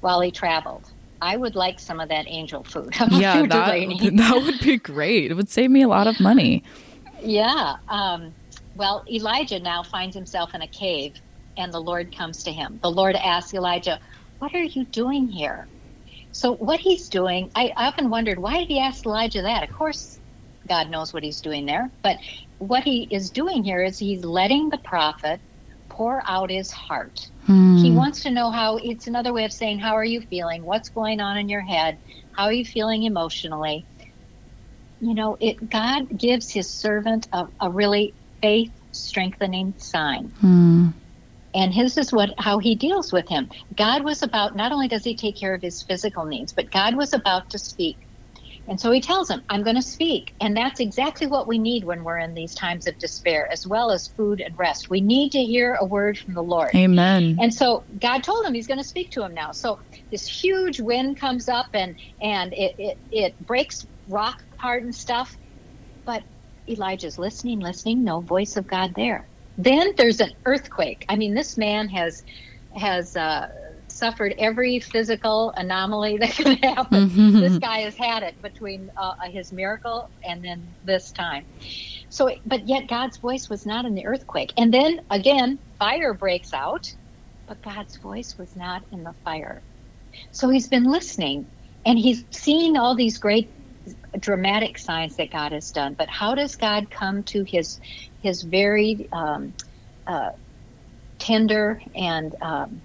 while 0.00 0.20
he 0.20 0.30
traveled. 0.30 0.91
I 1.22 1.36
would 1.36 1.54
like 1.54 1.78
some 1.78 2.00
of 2.00 2.08
that 2.08 2.26
angel 2.26 2.64
food. 2.64 2.94
yeah, 3.12 3.46
that, 3.46 4.10
that 4.16 4.42
would 4.44 4.58
be 4.58 4.76
great. 4.76 5.30
It 5.30 5.34
would 5.34 5.48
save 5.48 5.70
me 5.70 5.82
a 5.82 5.88
lot 5.88 6.08
of 6.08 6.18
money. 6.18 6.64
Yeah. 7.22 7.76
Um, 7.88 8.34
well, 8.74 9.04
Elijah 9.08 9.60
now 9.60 9.84
finds 9.84 10.16
himself 10.16 10.52
in 10.52 10.62
a 10.62 10.66
cave, 10.66 11.14
and 11.56 11.72
the 11.72 11.80
Lord 11.80 12.14
comes 12.14 12.42
to 12.42 12.52
him. 12.52 12.80
The 12.82 12.90
Lord 12.90 13.14
asks 13.14 13.54
Elijah, 13.54 14.00
What 14.40 14.52
are 14.52 14.64
you 14.64 14.84
doing 14.86 15.28
here? 15.28 15.68
So, 16.32 16.56
what 16.56 16.80
he's 16.80 17.08
doing, 17.08 17.52
I 17.54 17.72
often 17.76 18.10
wondered, 18.10 18.38
why 18.40 18.58
did 18.58 18.68
he 18.68 18.80
ask 18.80 19.06
Elijah 19.06 19.42
that? 19.42 19.68
Of 19.68 19.76
course, 19.76 20.18
God 20.66 20.90
knows 20.90 21.12
what 21.12 21.22
he's 21.22 21.40
doing 21.40 21.66
there. 21.66 21.88
But 22.02 22.16
what 22.58 22.82
he 22.82 23.06
is 23.10 23.30
doing 23.30 23.62
here 23.62 23.82
is 23.82 23.96
he's 23.96 24.24
letting 24.24 24.70
the 24.70 24.78
prophet 24.78 25.40
pour 25.92 26.22
out 26.26 26.50
his 26.50 26.70
heart. 26.70 27.30
Hmm. 27.46 27.76
He 27.76 27.90
wants 27.90 28.22
to 28.22 28.30
know 28.30 28.50
how, 28.50 28.78
it's 28.78 29.06
another 29.06 29.32
way 29.32 29.44
of 29.44 29.52
saying, 29.52 29.78
How 29.78 29.94
are 29.94 30.04
you 30.04 30.22
feeling? 30.22 30.64
What's 30.64 30.88
going 30.88 31.20
on 31.20 31.36
in 31.36 31.48
your 31.48 31.60
head? 31.60 31.98
How 32.32 32.44
are 32.44 32.52
you 32.52 32.64
feeling 32.64 33.02
emotionally? 33.02 33.86
You 35.00 35.14
know, 35.14 35.36
it, 35.40 35.68
God 35.68 36.08
gives 36.16 36.50
his 36.50 36.70
servant 36.70 37.28
a, 37.32 37.46
a 37.60 37.70
really 37.70 38.14
faith 38.40 38.72
strengthening 38.92 39.74
sign. 39.78 40.32
Hmm. 40.40 40.88
And 41.54 41.74
his 41.74 41.98
is 41.98 42.12
what 42.12 42.30
how 42.38 42.58
he 42.58 42.74
deals 42.74 43.12
with 43.12 43.28
him. 43.28 43.50
God 43.76 44.04
was 44.04 44.22
about 44.22 44.56
not 44.56 44.72
only 44.72 44.88
does 44.88 45.04
he 45.04 45.14
take 45.14 45.38
care 45.38 45.54
of 45.54 45.60
his 45.60 45.82
physical 45.82 46.24
needs, 46.24 46.54
but 46.54 46.70
God 46.70 46.96
was 46.96 47.12
about 47.12 47.50
to 47.50 47.58
speak 47.58 47.98
and 48.68 48.80
so 48.80 48.92
he 48.92 49.00
tells 49.00 49.28
him, 49.28 49.42
I'm 49.48 49.64
going 49.64 49.76
to 49.76 49.82
speak. 49.82 50.34
And 50.40 50.56
that's 50.56 50.78
exactly 50.78 51.26
what 51.26 51.48
we 51.48 51.58
need 51.58 51.84
when 51.84 52.04
we're 52.04 52.18
in 52.18 52.34
these 52.34 52.54
times 52.54 52.86
of 52.86 52.96
despair, 52.98 53.48
as 53.50 53.66
well 53.66 53.90
as 53.90 54.06
food 54.06 54.40
and 54.40 54.56
rest. 54.56 54.88
We 54.88 55.00
need 55.00 55.32
to 55.32 55.42
hear 55.42 55.74
a 55.74 55.84
word 55.84 56.16
from 56.16 56.34
the 56.34 56.42
Lord. 56.42 56.70
Amen. 56.74 57.38
And 57.40 57.52
so 57.52 57.84
God 57.98 58.22
told 58.22 58.46
him 58.46 58.54
he's 58.54 58.68
going 58.68 58.78
to 58.78 58.84
speak 58.84 59.10
to 59.12 59.24
him 59.24 59.34
now. 59.34 59.50
So 59.50 59.80
this 60.10 60.26
huge 60.26 60.80
wind 60.80 61.18
comes 61.18 61.48
up 61.48 61.66
and, 61.74 61.98
and 62.20 62.52
it, 62.52 62.74
it, 62.78 62.98
it 63.10 63.38
breaks 63.40 63.84
rock 64.06 64.36
apart 64.52 64.84
and 64.84 64.94
stuff. 64.94 65.36
But 66.04 66.22
Elijah's 66.68 67.18
listening, 67.18 67.58
listening, 67.58 68.04
no 68.04 68.20
voice 68.20 68.56
of 68.56 68.68
God 68.68 68.92
there. 68.94 69.28
Then 69.58 69.92
there's 69.96 70.20
an 70.20 70.32
earthquake. 70.46 71.04
I 71.08 71.16
mean, 71.16 71.34
this 71.34 71.58
man 71.58 71.88
has 71.88 72.22
has 72.74 73.16
uh, 73.16 73.48
suffered 73.92 74.34
every 74.38 74.80
physical 74.80 75.52
anomaly 75.56 76.18
that 76.20 76.34
could 76.34 76.58
happen. 76.62 77.10
Mm-hmm. 77.10 77.40
This 77.40 77.58
guy 77.58 77.80
has 77.80 77.96
had 77.96 78.22
it 78.22 78.40
between 78.42 78.90
uh, 78.96 79.12
his 79.30 79.52
miracle 79.52 80.10
and 80.24 80.44
then 80.44 80.74
this 80.82 81.12
time. 81.12 81.46
So, 82.08 82.34
but 82.44 82.66
yet 82.68 82.88
God's 82.88 83.18
voice 83.18 83.48
was 83.48 83.66
not 83.66 83.84
in 83.84 83.94
the 83.94 84.06
earthquake. 84.06 84.52
And 84.56 84.72
then 84.72 85.00
again, 85.10 85.58
fire 85.78 86.14
breaks 86.14 86.52
out, 86.52 86.86
but 87.46 87.62
God's 87.62 87.96
voice 87.98 88.36
was 88.38 88.54
not 88.56 88.82
in 88.92 89.02
the 89.02 89.14
fire. 89.24 89.62
So 90.30 90.48
he's 90.48 90.68
been 90.68 90.84
listening 90.84 91.46
and 91.84 91.98
he's 91.98 92.24
seeing 92.30 92.76
all 92.76 92.94
these 92.94 93.18
great 93.18 93.54
dramatic 94.18 94.78
signs 94.78 95.16
that 95.16 95.30
God 95.30 95.52
has 95.52 95.70
done. 95.70 95.94
But 95.94 96.08
how 96.08 96.34
does 96.34 96.56
God 96.56 96.90
come 96.90 97.24
to 97.24 97.44
his 97.44 97.80
his 98.20 98.42
very 98.42 99.08
um, 99.12 99.54
uh, 100.06 100.30
tender 101.18 101.80
and 101.94 102.34
um, 102.40 102.82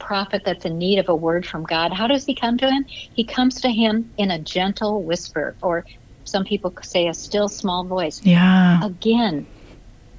prophet 0.00 0.42
that's 0.44 0.64
in 0.64 0.78
need 0.78 0.98
of 0.98 1.08
a 1.08 1.14
word 1.14 1.46
from 1.46 1.64
God? 1.64 1.92
How 1.92 2.06
does 2.06 2.24
he 2.24 2.34
come 2.34 2.58
to 2.58 2.70
him? 2.70 2.84
He 3.12 3.24
comes 3.24 3.60
to 3.60 3.68
him 3.68 4.12
in 4.16 4.30
a 4.30 4.40
gentle 4.40 5.02
whisper, 5.04 5.56
or 5.62 5.84
some 6.24 6.44
people 6.44 6.74
say 6.82 7.06
a 7.08 7.14
still 7.14 7.48
small 7.48 7.84
voice. 7.84 8.20
Yeah. 8.22 8.84
Again, 8.84 9.46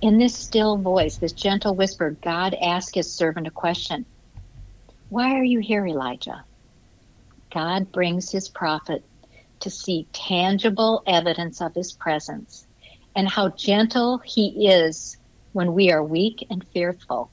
in 0.02 0.18
this 0.18 0.38
still 0.38 0.78
voice, 0.78 1.18
this 1.18 1.34
gentle 1.34 1.76
whisper, 1.76 2.18
God 2.24 2.56
asks 2.56 2.96
his 2.96 3.16
servant 3.16 3.48
a 3.48 3.52
question. 3.52 4.06
Why 5.10 5.34
are 5.34 5.44
you 5.44 5.60
here, 5.60 5.86
Elijah? 5.86 6.46
God 7.54 7.92
brings 7.92 8.32
his 8.32 8.50
prophet 8.50 9.04
to 9.62 9.70
see 9.70 10.08
tangible 10.14 11.04
evidence 11.06 11.62
of 11.62 11.74
his 11.76 11.94
presence 11.94 12.66
and 13.16 13.28
how 13.28 13.50
gentle 13.50 14.22
he 14.24 14.68
is 14.70 15.18
when 15.52 15.74
we 15.74 15.92
are 15.92 16.04
weak 16.04 16.46
and 16.50 16.66
fearful. 16.74 17.32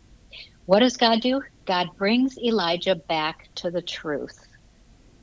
What 0.67 0.81
does 0.81 0.97
God 0.97 1.21
do? 1.21 1.41
God 1.69 1.91
brings 1.99 2.39
Elijah 2.39 2.95
back 2.95 3.51
to 3.57 3.71
the 3.71 3.83
truth. 3.83 4.49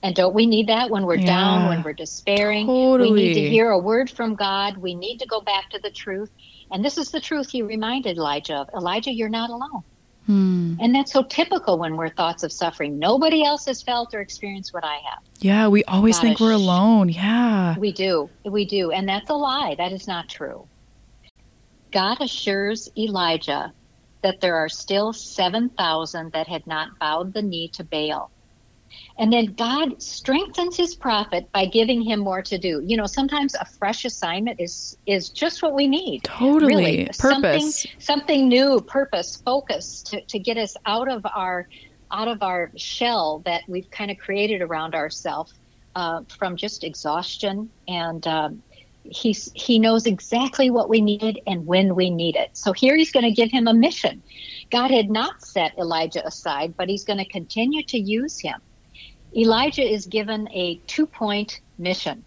And 0.04 0.16
don't 0.16 0.36
we 0.36 0.46
need 0.46 0.68
that 0.68 0.92
when 0.92 1.08
we're 1.08 1.16
yeah, 1.16 1.26
down, 1.26 1.70
when 1.70 1.82
we're 1.82 1.94
despairing? 1.94 2.68
Totally. 2.68 3.12
We 3.12 3.22
need 3.24 3.34
to 3.34 3.50
hear 3.50 3.72
a 3.72 3.80
word 3.80 4.12
from 4.12 4.36
God. 4.36 4.78
We 4.78 4.94
need 4.94 5.18
to 5.18 5.26
go 5.26 5.42
back 5.42 5.72
to 5.72 5.80
the 5.80 5.90
truth. 5.90 6.30
And 6.72 6.86
this 6.86 7.00
is 7.00 7.10
the 7.10 7.20
truth 7.20 7.50
he 7.50 7.64
reminded 7.64 8.18
Elijah 8.18 8.58
of 8.58 8.70
Elijah, 8.76 9.12
you're 9.12 9.28
not 9.28 9.50
alone. 9.50 9.82
Hmm. 10.28 10.76
And 10.80 10.94
that's 10.94 11.12
so 11.12 11.24
typical 11.24 11.80
when 11.80 11.98
we're 11.98 12.10
thoughts 12.10 12.44
of 12.44 12.52
suffering. 12.52 13.00
Nobody 13.00 13.44
else 13.44 13.66
has 13.66 13.82
felt 13.82 14.14
or 14.14 14.22
experienced 14.22 14.72
what 14.72 14.84
I 14.84 14.98
have. 15.10 15.24
Yeah, 15.40 15.68
we 15.68 15.84
always 15.86 16.20
think 16.20 16.40
we're 16.40 16.52
alone. 16.52 17.10
Yeah. 17.10 17.76
We 17.80 17.92
do. 17.92 18.30
We 18.44 18.66
do. 18.66 18.92
And 18.92 19.10
that's 19.10 19.32
a 19.32 19.36
lie. 19.36 19.74
That 19.80 19.92
is 19.92 20.08
not 20.08 20.30
true. 20.30 20.68
God 21.92 22.22
assures 22.22 22.88
Elijah 22.96 23.74
that 24.26 24.42
there 24.42 24.56
are 24.56 24.68
still 24.68 25.14
7,000 25.14 26.32
that 26.32 26.48
had 26.48 26.66
not 26.66 26.98
bowed 26.98 27.32
the 27.32 27.44
knee 27.44 27.68
to 27.68 27.84
Baal. 27.84 28.32
And 29.20 29.32
then 29.32 29.54
God 29.54 30.02
strengthens 30.02 30.76
his 30.76 30.96
prophet 30.96 31.48
by 31.52 31.68
giving 31.68 32.02
him 32.02 32.22
more 32.22 32.42
to 32.42 32.58
do. 32.58 32.82
You 32.84 32.98
know, 32.98 33.06
sometimes 33.06 33.54
a 33.54 33.66
fresh 33.66 34.04
assignment 34.04 34.60
is 34.60 34.98
is 35.06 35.30
just 35.30 35.62
what 35.62 35.76
we 35.76 35.88
need. 35.88 36.24
Totally. 36.24 36.76
Really. 36.76 37.06
Purpose. 37.20 37.20
Something, 37.20 37.92
something 38.00 38.48
new, 38.48 38.82
purpose, 38.82 39.36
focus 39.46 40.02
to, 40.08 40.22
to 40.22 40.40
get 40.40 40.58
us 40.58 40.76
out 40.88 41.08
of 41.08 41.24
our 41.36 41.70
out 42.12 42.28
of 42.28 42.42
our 42.42 42.72
shell 42.76 43.44
that 43.46 43.62
we've 43.68 43.92
kind 43.92 44.10
of 44.10 44.18
created 44.18 44.64
around 44.64 44.96
ourselves 44.96 45.54
uh, 45.96 46.22
from 46.40 46.58
just 46.58 46.84
exhaustion 46.84 47.70
and 47.88 48.26
um, 48.26 48.64
he's 49.10 49.50
he 49.54 49.80
knows 49.80 50.06
exactly 50.06 50.70
what 50.70 50.90
we 50.90 51.02
needed 51.02 51.40
and 51.48 51.66
when 51.66 51.96
we 51.96 52.10
need 52.10 52.36
it. 52.36 52.50
So 52.54 52.74
here 52.74 52.96
he's 52.96 53.12
going 53.12 53.26
to 53.26 53.32
give 53.32 53.52
him 53.52 53.68
a 53.68 53.74
mission. 53.74 54.24
God 54.72 54.92
had 54.92 55.10
not 55.10 55.42
set 55.42 55.78
Elijah 55.78 56.26
aside, 56.26 56.76
but 56.78 56.90
he's 56.90 57.06
going 57.06 57.20
to 57.20 57.30
continue 57.30 57.84
to 57.90 57.98
use 57.98 58.40
him. 58.40 58.56
Elijah 59.36 59.84
is 59.84 60.06
given 60.06 60.48
a 60.54 60.82
two 60.88 61.08
point 61.08 61.60
mission. 61.78 62.26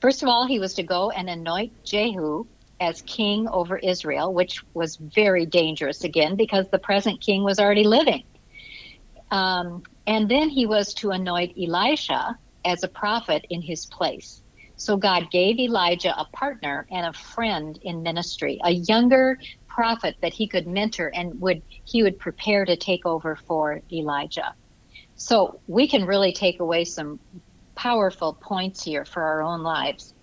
First 0.00 0.22
of 0.22 0.28
all, 0.28 0.46
he 0.46 0.58
was 0.58 0.74
to 0.74 0.82
go 0.82 1.10
and 1.10 1.28
anoint 1.28 1.72
Jehu 1.84 2.46
as 2.80 3.02
king 3.02 3.48
over 3.48 3.76
Israel, 3.76 4.32
which 4.32 4.60
was 4.74 4.96
very 4.96 5.46
dangerous 5.46 6.04
again 6.04 6.36
because 6.36 6.66
the 6.70 6.78
present 6.78 7.20
king 7.20 7.42
was 7.42 7.58
already 7.58 7.84
living. 7.84 8.22
Um, 9.30 9.82
and 10.06 10.28
then 10.28 10.48
he 10.48 10.66
was 10.66 10.94
to 10.94 11.10
anoint 11.10 11.56
Elisha 11.60 12.36
as 12.64 12.82
a 12.82 12.88
prophet 12.88 13.44
in 13.50 13.62
his 13.62 13.86
place. 13.86 14.42
So 14.78 14.96
God 14.96 15.30
gave 15.32 15.58
Elijah 15.58 16.16
a 16.16 16.24
partner 16.32 16.86
and 16.90 17.04
a 17.04 17.12
friend 17.12 17.76
in 17.82 18.02
ministry, 18.02 18.60
a 18.62 18.70
younger 18.70 19.36
prophet 19.66 20.14
that 20.22 20.32
he 20.32 20.46
could 20.46 20.68
mentor 20.68 21.10
and 21.12 21.40
would 21.40 21.62
he 21.84 22.04
would 22.04 22.18
prepare 22.18 22.64
to 22.64 22.76
take 22.76 23.04
over 23.04 23.34
for 23.34 23.82
Elijah. 23.92 24.54
So 25.16 25.60
we 25.66 25.88
can 25.88 26.06
really 26.06 26.32
take 26.32 26.60
away 26.60 26.84
some 26.84 27.18
powerful 27.74 28.38
points 28.40 28.84
here 28.84 29.04
for 29.04 29.22
our 29.22 29.42
own 29.42 29.62
lives. 29.62 30.14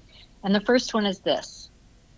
And 0.42 0.56
the 0.56 0.62
first 0.62 0.94
one 0.94 1.06
is 1.06 1.20
this 1.20 1.70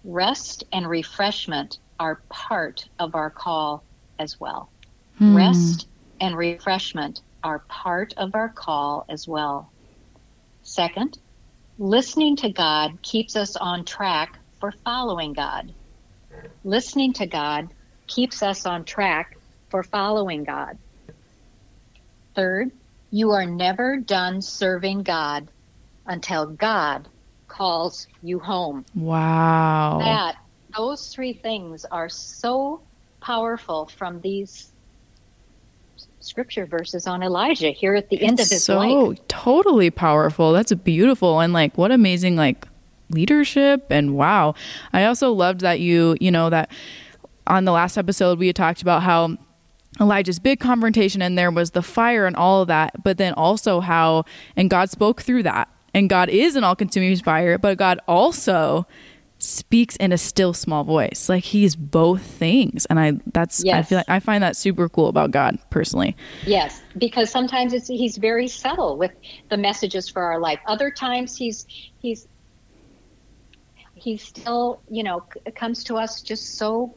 rest 0.03 0.63
and 0.72 0.88
refreshment 0.88 1.79
are 2.00 2.22
part 2.29 2.86
of 3.00 3.15
our 3.15 3.32
call 3.32 3.84
as 4.20 4.39
well. 4.39 4.72
Hmm. 5.17 5.36
Rest 5.36 5.88
and 6.20 6.38
refreshment 6.38 7.22
are 7.44 7.65
part 7.67 8.13
of 8.15 8.36
our 8.36 8.50
call 8.50 9.06
as 9.10 9.27
well. 9.27 9.74
Second, 10.62 11.17
listening 11.78 12.36
to 12.38 12.50
God 12.50 13.02
keeps 13.02 13.36
us 13.36 13.56
on 13.56 13.86
track 13.86 14.40
for 14.60 14.72
following 14.84 15.34
God. 15.34 15.74
Listening 16.64 17.14
to 17.14 17.28
God 17.28 17.70
keeps 18.08 18.42
us 18.42 18.66
on 18.66 18.84
track 18.84 19.38
for 19.70 19.84
following 19.84 20.44
God. 20.44 20.78
Third, 22.36 22.72
you 23.12 23.32
are 23.32 23.46
never 23.46 23.98
done 23.98 24.42
serving 24.42 25.04
God 25.04 25.50
until 26.06 26.48
God 26.48 27.08
calls 27.48 28.08
you 28.22 28.40
home. 28.40 28.86
Wow. 28.96 30.00
That 30.02 30.36
those 30.76 31.08
three 31.08 31.34
things 31.34 31.86
are 31.86 32.10
so 32.10 32.82
powerful 33.22 33.90
from 33.98 34.22
these 34.22 34.72
scripture 36.28 36.66
verses 36.66 37.08
on 37.08 37.24
Elijah 37.24 37.70
here 37.70 37.96
at 37.96 38.10
the 38.10 38.18
it's 38.18 38.26
end 38.26 38.40
of 38.40 38.50
his 38.50 38.64
so 38.64 38.78
life. 38.78 39.18
So 39.18 39.24
totally 39.28 39.90
powerful. 39.90 40.54
That's 40.54 40.74
beautiful 40.74 41.40
and 41.40 41.54
like 41.54 41.78
what 41.78 41.92
amazing 41.92 42.36
like 42.36 42.68
leadership 43.10 43.86
and 43.90 44.16
wow. 44.16 44.54
I 44.94 45.06
also 45.06 45.32
loved 45.32 45.62
that 45.62 45.80
you, 45.80 46.18
you 46.20 46.32
know, 46.32 46.50
that 46.50 46.72
on 47.46 47.66
the 47.66 47.72
last 47.72 47.98
episode 47.98 48.40
we 48.40 48.48
had 48.48 48.56
talked 48.56 48.82
about 48.82 49.04
how 49.04 49.38
Elijah's 50.00 50.40
big 50.40 50.60
confrontation 50.60 51.22
and 51.22 51.38
there 51.38 51.52
was 51.52 51.72
the 51.72 51.82
fire 51.82 52.26
and 52.26 52.36
all 52.36 52.62
of 52.62 52.68
that, 52.68 53.04
but 53.04 53.18
then 53.18 53.34
also 53.34 53.80
how, 53.80 54.26
and 54.56 54.70
God 54.70 54.90
spoke 54.90 55.22
through 55.22 55.44
that. 55.44 55.70
And 55.94 56.10
God 56.10 56.30
is 56.30 56.56
an 56.56 56.64
all 56.64 56.76
consuming 56.76 57.16
fire, 57.18 57.58
but 57.58 57.78
God 57.78 58.00
also 58.08 58.86
speaks 59.39 59.96
in 59.98 60.12
a 60.12 60.17
still 60.17 60.53
small 60.53 60.84
voice. 60.84 61.29
Like 61.29 61.44
he's 61.44 61.75
both 61.75 62.22
things. 62.22 62.86
And 62.88 63.00
I, 63.00 63.20
that's, 63.34 63.63
yes. 63.63 63.75
I 63.75 63.82
feel 63.84 63.98
like 64.00 64.10
I 64.10 64.20
find 64.20 64.44
that 64.44 64.56
super 64.56 64.89
cool 64.89 65.08
about 65.08 65.32
God 65.32 65.58
personally. 65.70 66.15
Yes. 66.46 66.82
Because 66.98 67.29
sometimes 67.29 67.74
it's, 67.74 67.88
he's 67.88 68.17
very 68.17 68.48
subtle 68.48 68.98
with 68.98 69.12
the 69.50 69.58
messages 69.58 70.10
for 70.10 70.24
our 70.24 70.39
life. 70.39 70.60
Other 70.65 70.89
times 70.89 71.36
he's, 71.38 71.67
he's, 72.00 72.27
he 73.96 74.17
still, 74.17 74.82
you 74.89 75.03
know, 75.03 75.24
comes 75.56 75.84
to 75.86 75.96
us 75.96 76.22
just 76.22 76.56
so 76.56 76.96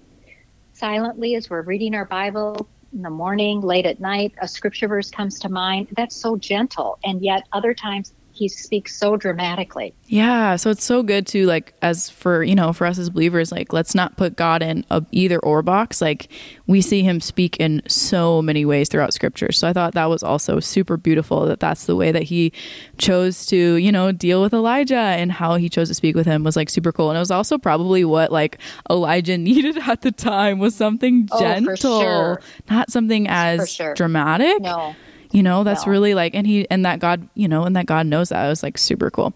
silently 0.72 1.34
as 1.34 1.50
we're 1.50 1.62
reading 1.62 1.94
our 1.94 2.04
Bible, 2.04 2.68
in 2.92 3.02
the 3.02 3.10
morning, 3.10 3.60
late 3.60 3.86
at 3.86 4.00
night, 4.00 4.34
a 4.40 4.48
scripture 4.48 4.88
verse 4.88 5.10
comes 5.10 5.38
to 5.40 5.48
mind. 5.48 5.88
That's 5.96 6.16
so 6.16 6.36
gentle. 6.36 6.98
And 7.04 7.22
yet, 7.22 7.46
other 7.52 7.72
times, 7.74 8.12
he 8.32 8.48
speaks 8.48 8.96
so 8.96 9.16
dramatically. 9.16 9.94
Yeah, 10.06 10.56
so 10.56 10.70
it's 10.70 10.84
so 10.84 11.02
good 11.02 11.26
to 11.28 11.46
like 11.46 11.74
as 11.82 12.08
for, 12.08 12.42
you 12.42 12.54
know, 12.54 12.72
for 12.72 12.86
us 12.86 12.98
as 12.98 13.10
believers 13.10 13.52
like 13.52 13.72
let's 13.72 13.94
not 13.94 14.16
put 14.16 14.36
God 14.36 14.62
in 14.62 14.84
a 14.90 15.04
either 15.10 15.38
or 15.40 15.62
box. 15.62 16.00
Like 16.00 16.28
we 16.66 16.80
see 16.80 17.02
him 17.02 17.20
speak 17.20 17.56
in 17.58 17.82
so 17.86 18.40
many 18.40 18.64
ways 18.64 18.88
throughout 18.88 19.12
scripture. 19.12 19.52
So 19.52 19.68
I 19.68 19.72
thought 19.72 19.94
that 19.94 20.08
was 20.08 20.22
also 20.22 20.60
super 20.60 20.96
beautiful 20.96 21.46
that 21.46 21.60
that's 21.60 21.86
the 21.86 21.96
way 21.96 22.12
that 22.12 22.24
he 22.24 22.52
chose 22.98 23.44
to, 23.46 23.74
you 23.76 23.92
know, 23.92 24.12
deal 24.12 24.40
with 24.40 24.54
Elijah 24.54 24.96
and 24.96 25.32
how 25.32 25.56
he 25.56 25.68
chose 25.68 25.88
to 25.88 25.94
speak 25.94 26.16
with 26.16 26.26
him 26.26 26.44
was 26.44 26.56
like 26.56 26.70
super 26.70 26.92
cool. 26.92 27.10
And 27.10 27.16
it 27.16 27.20
was 27.20 27.30
also 27.30 27.58
probably 27.58 28.04
what 28.04 28.32
like 28.32 28.58
Elijah 28.88 29.38
needed 29.50 29.76
at 29.78 30.02
the 30.02 30.12
time 30.12 30.58
was 30.58 30.74
something 30.74 31.28
oh, 31.32 31.40
gentle, 31.40 31.92
oh, 31.92 32.00
sure. 32.00 32.42
not 32.70 32.90
something 32.90 33.28
as 33.28 33.72
sure. 33.72 33.94
dramatic. 33.94 34.60
No 34.60 34.94
you 35.32 35.42
know 35.42 35.62
that's 35.62 35.86
no. 35.86 35.92
really 35.92 36.14
like 36.14 36.34
and 36.34 36.46
he 36.46 36.68
and 36.70 36.84
that 36.84 36.98
god 36.98 37.28
you 37.34 37.46
know 37.46 37.64
and 37.64 37.76
that 37.76 37.86
god 37.86 38.06
knows 38.06 38.30
that. 38.30 38.44
It 38.44 38.48
was 38.48 38.62
like 38.62 38.78
super 38.78 39.10
cool. 39.10 39.32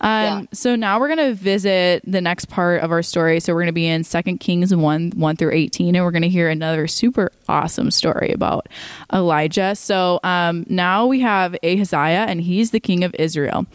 Um 0.00 0.10
yeah. 0.10 0.42
so 0.52 0.76
now 0.76 0.98
we're 0.98 1.08
gonna 1.08 1.34
visit 1.34 2.02
the 2.06 2.20
next 2.20 2.46
part 2.46 2.82
of 2.82 2.90
our 2.90 3.02
story. 3.02 3.40
So 3.40 3.54
we're 3.54 3.62
gonna 3.62 3.72
be 3.72 3.86
in 3.86 4.04
second 4.04 4.38
kings 4.38 4.74
1 4.74 5.12
1 5.14 5.36
through 5.36 5.52
18 5.52 5.94
and 5.94 6.04
we're 6.04 6.10
gonna 6.10 6.26
hear 6.26 6.48
another 6.48 6.86
super 6.86 7.30
awesome 7.48 7.90
story 7.90 8.32
about 8.32 8.68
elijah. 9.12 9.74
So 9.74 10.20
um 10.24 10.66
now 10.68 11.06
we 11.06 11.20
have 11.20 11.56
ahaziah 11.62 12.26
and 12.28 12.40
he's 12.40 12.70
the 12.70 12.80
king 12.80 13.04
of 13.04 13.14
israel. 13.14 13.66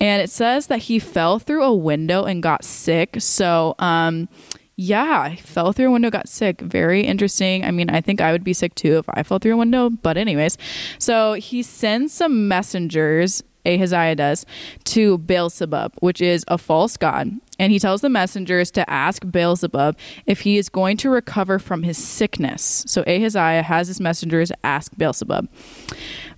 And 0.00 0.22
it 0.22 0.30
says 0.30 0.66
that 0.68 0.80
he 0.80 0.98
fell 0.98 1.38
through 1.38 1.64
a 1.64 1.74
window 1.74 2.24
and 2.24 2.42
got 2.42 2.64
sick. 2.64 3.16
So 3.20 3.74
um 3.78 4.28
Yeah, 4.76 5.20
I 5.20 5.36
fell 5.36 5.72
through 5.72 5.88
a 5.88 5.92
window, 5.92 6.10
got 6.10 6.28
sick. 6.28 6.60
Very 6.60 7.02
interesting. 7.02 7.64
I 7.64 7.70
mean, 7.70 7.90
I 7.90 8.00
think 8.00 8.20
I 8.20 8.32
would 8.32 8.42
be 8.42 8.52
sick 8.52 8.74
too 8.74 8.98
if 8.98 9.04
I 9.08 9.22
fell 9.22 9.38
through 9.38 9.54
a 9.54 9.58
window, 9.58 9.90
but, 9.90 10.16
anyways. 10.16 10.58
So 10.98 11.34
he 11.34 11.62
sends 11.62 12.12
some 12.12 12.48
messengers 12.48 13.42
Ahaziah 13.66 14.14
does, 14.14 14.44
to 14.84 15.18
Beelzebub, 15.18 15.94
which 16.00 16.20
is 16.20 16.44
a 16.48 16.58
false 16.58 16.96
god. 16.96 17.30
And 17.58 17.72
he 17.72 17.78
tells 17.78 18.00
the 18.00 18.08
messengers 18.08 18.70
to 18.72 18.88
ask 18.90 19.22
Beelzebub 19.30 19.96
if 20.26 20.40
he 20.40 20.58
is 20.58 20.68
going 20.68 20.96
to 20.98 21.10
recover 21.10 21.58
from 21.58 21.82
his 21.82 21.98
sickness. 21.98 22.84
So 22.86 23.02
Ahaziah 23.06 23.62
has 23.62 23.88
his 23.88 24.00
messengers 24.00 24.50
ask 24.62 24.96
Beelzebub. 24.96 25.48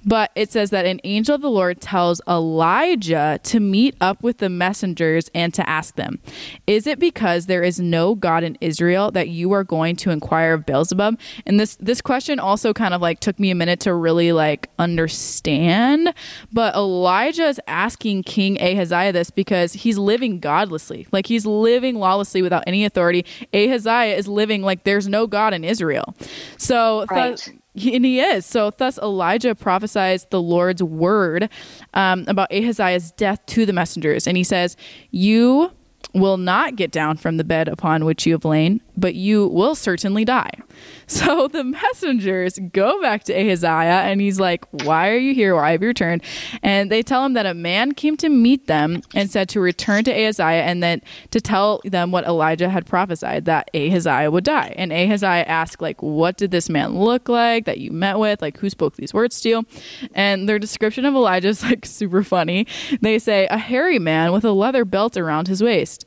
But 0.07 0.31
it 0.37 0.53
says 0.53 0.71
that 0.71 0.87
an 0.87 1.01
angel 1.03 1.35
of 1.35 1.43
the 1.43 1.51
Lord 1.51 1.81
tells 1.81 2.21
Elijah 2.29 3.41
to 3.43 3.59
meet 3.59 3.97
up 4.01 4.23
with 4.23 4.39
the 4.39 4.49
messengers 4.49 5.29
and 5.35 5.53
to 5.55 5.69
ask 5.69 5.97
them, 5.97 6.21
Is 6.69 6.87
it 6.87 7.01
because 7.01 7.47
there 7.47 7.65
is 7.65 7.81
no 7.81 8.15
God 8.15 8.45
in 8.45 8.57
Israel 8.61 9.11
that 9.11 9.29
you 9.29 9.51
are 9.53 9.65
going 9.65 9.97
to 9.97 10.11
inquire 10.11 10.55
of 10.55 10.65
Beelzebub? 10.65 11.19
And 11.45 11.59
this 11.59 11.75
this 11.77 12.01
question 12.01 12.39
also 12.39 12.73
kind 12.73 12.95
of 12.95 13.03
like 13.03 13.19
took 13.19 13.41
me 13.41 13.51
a 13.51 13.57
minute 13.57 13.81
to 13.81 13.93
really 13.93 14.31
like 14.31 14.71
understand. 14.79 16.15
But 16.53 16.77
Elijah 16.77 17.49
is 17.49 17.61
asking 17.67 18.23
King 18.23 18.61
Ahaziah 18.61 19.13
this 19.13 19.31
because 19.31 19.73
he's 19.73 19.99
living 19.99 20.39
godlessly. 20.39 21.06
Like 21.13 21.27
he's 21.27 21.47
living 21.47 21.97
lawlessly 21.97 22.43
without 22.43 22.65
any 22.67 22.85
authority. 22.85 23.25
Ahaziah 23.55 24.17
is 24.17 24.29
living 24.29 24.63
like 24.63 24.85
there's 24.85 25.09
no 25.09 25.27
God 25.27 25.55
in 25.55 25.65
Israel. 25.65 26.15
So 26.59 27.07
Right. 27.11 27.37
th- 27.37 27.57
and 27.95 28.05
he 28.07 28.21
is. 28.21 28.47
So 28.47 28.71
thus 28.71 28.99
Elijah 28.99 29.55
prophesies 29.55 30.27
the 30.31 30.41
Lord's 30.41 30.83
word 30.83 31.51
um, 31.93 32.25
about 32.27 32.51
Ahaziah's 32.51 33.13
death 33.13 33.45
to 33.47 33.67
the 33.67 33.73
messengers. 33.75 34.27
And 34.27 34.37
he 34.37 34.45
says, 34.45 34.77
You 35.11 35.73
will 36.15 36.39
not 36.39 36.77
get 36.77 36.91
down 36.91 37.19
from 37.19 37.37
the 37.37 37.45
bed 37.45 37.69
upon 37.69 38.07
which 38.07 38.25
you 38.27 38.33
have 38.33 38.45
lain, 38.47 38.81
but 38.97 39.15
you 39.15 39.49
will 39.49 39.75
certainly 39.75 40.25
die. 40.25 40.51
So 41.09 41.47
the 41.47 41.63
messengers 41.63 42.59
go 42.73 43.01
back 43.01 43.23
to 43.25 43.33
Ahaziah 43.33 44.03
and 44.05 44.21
he's 44.21 44.41
like, 44.41 44.65
Why 44.85 45.11
are 45.11 45.17
you 45.17 45.35
here? 45.35 45.55
Why 45.55 45.71
have 45.71 45.83
you 45.83 45.89
returned? 45.89 46.23
And 46.65 46.91
they 46.91 47.03
tell 47.03 47.25
him 47.25 47.35
that 47.35 47.47
a 47.47 47.55
man 47.55 47.93
came 47.93 48.17
to 48.19 48.29
meet 48.29 48.67
them 48.67 49.03
and 49.15 49.31
said 49.31 49.49
to 49.51 49.61
return 49.61 50.03
to 50.05 50.11
Ahaziah 50.11 50.63
and 50.65 50.83
then 50.83 51.01
to 51.31 51.41
tell 51.41 51.81
them 51.85 52.11
what 52.11 52.25
Elijah 52.25 52.69
had 52.69 52.87
prophesied 52.87 53.45
that 53.45 53.71
Ahaziah 53.73 54.31
would 54.31 54.45
die. 54.45 54.75
And 54.77 54.93
Ahaziah 54.93 55.45
asked, 55.47 55.81
like, 55.81 56.03
what 56.03 56.37
did 56.37 56.51
this 56.51 56.69
man 56.69 56.99
look 56.99 57.29
like 57.29 57.67
that 57.67 57.79
you 57.79 57.93
met 57.93 58.19
with? 58.19 58.43
Like, 58.43 58.59
who 58.59 58.69
spoke 58.69 58.97
these 58.97 59.15
words 59.15 59.41
to 59.43 59.49
you? 59.49 59.67
And 60.13 60.49
their 60.49 60.59
description 60.59 61.05
of 61.05 61.15
Elijah 61.15 61.49
is 61.49 61.63
like 61.63 61.87
super 61.87 62.25
funny. 62.25 62.67
They 63.01 63.19
say, 63.19 63.47
a 63.47 63.59
hairy 63.59 63.99
man 63.99 64.33
with 64.33 64.45
a 64.45 64.53
leather 64.53 64.85
belt 64.85 65.17
around 65.17 65.49
his 65.49 65.63
waist. 65.63 66.05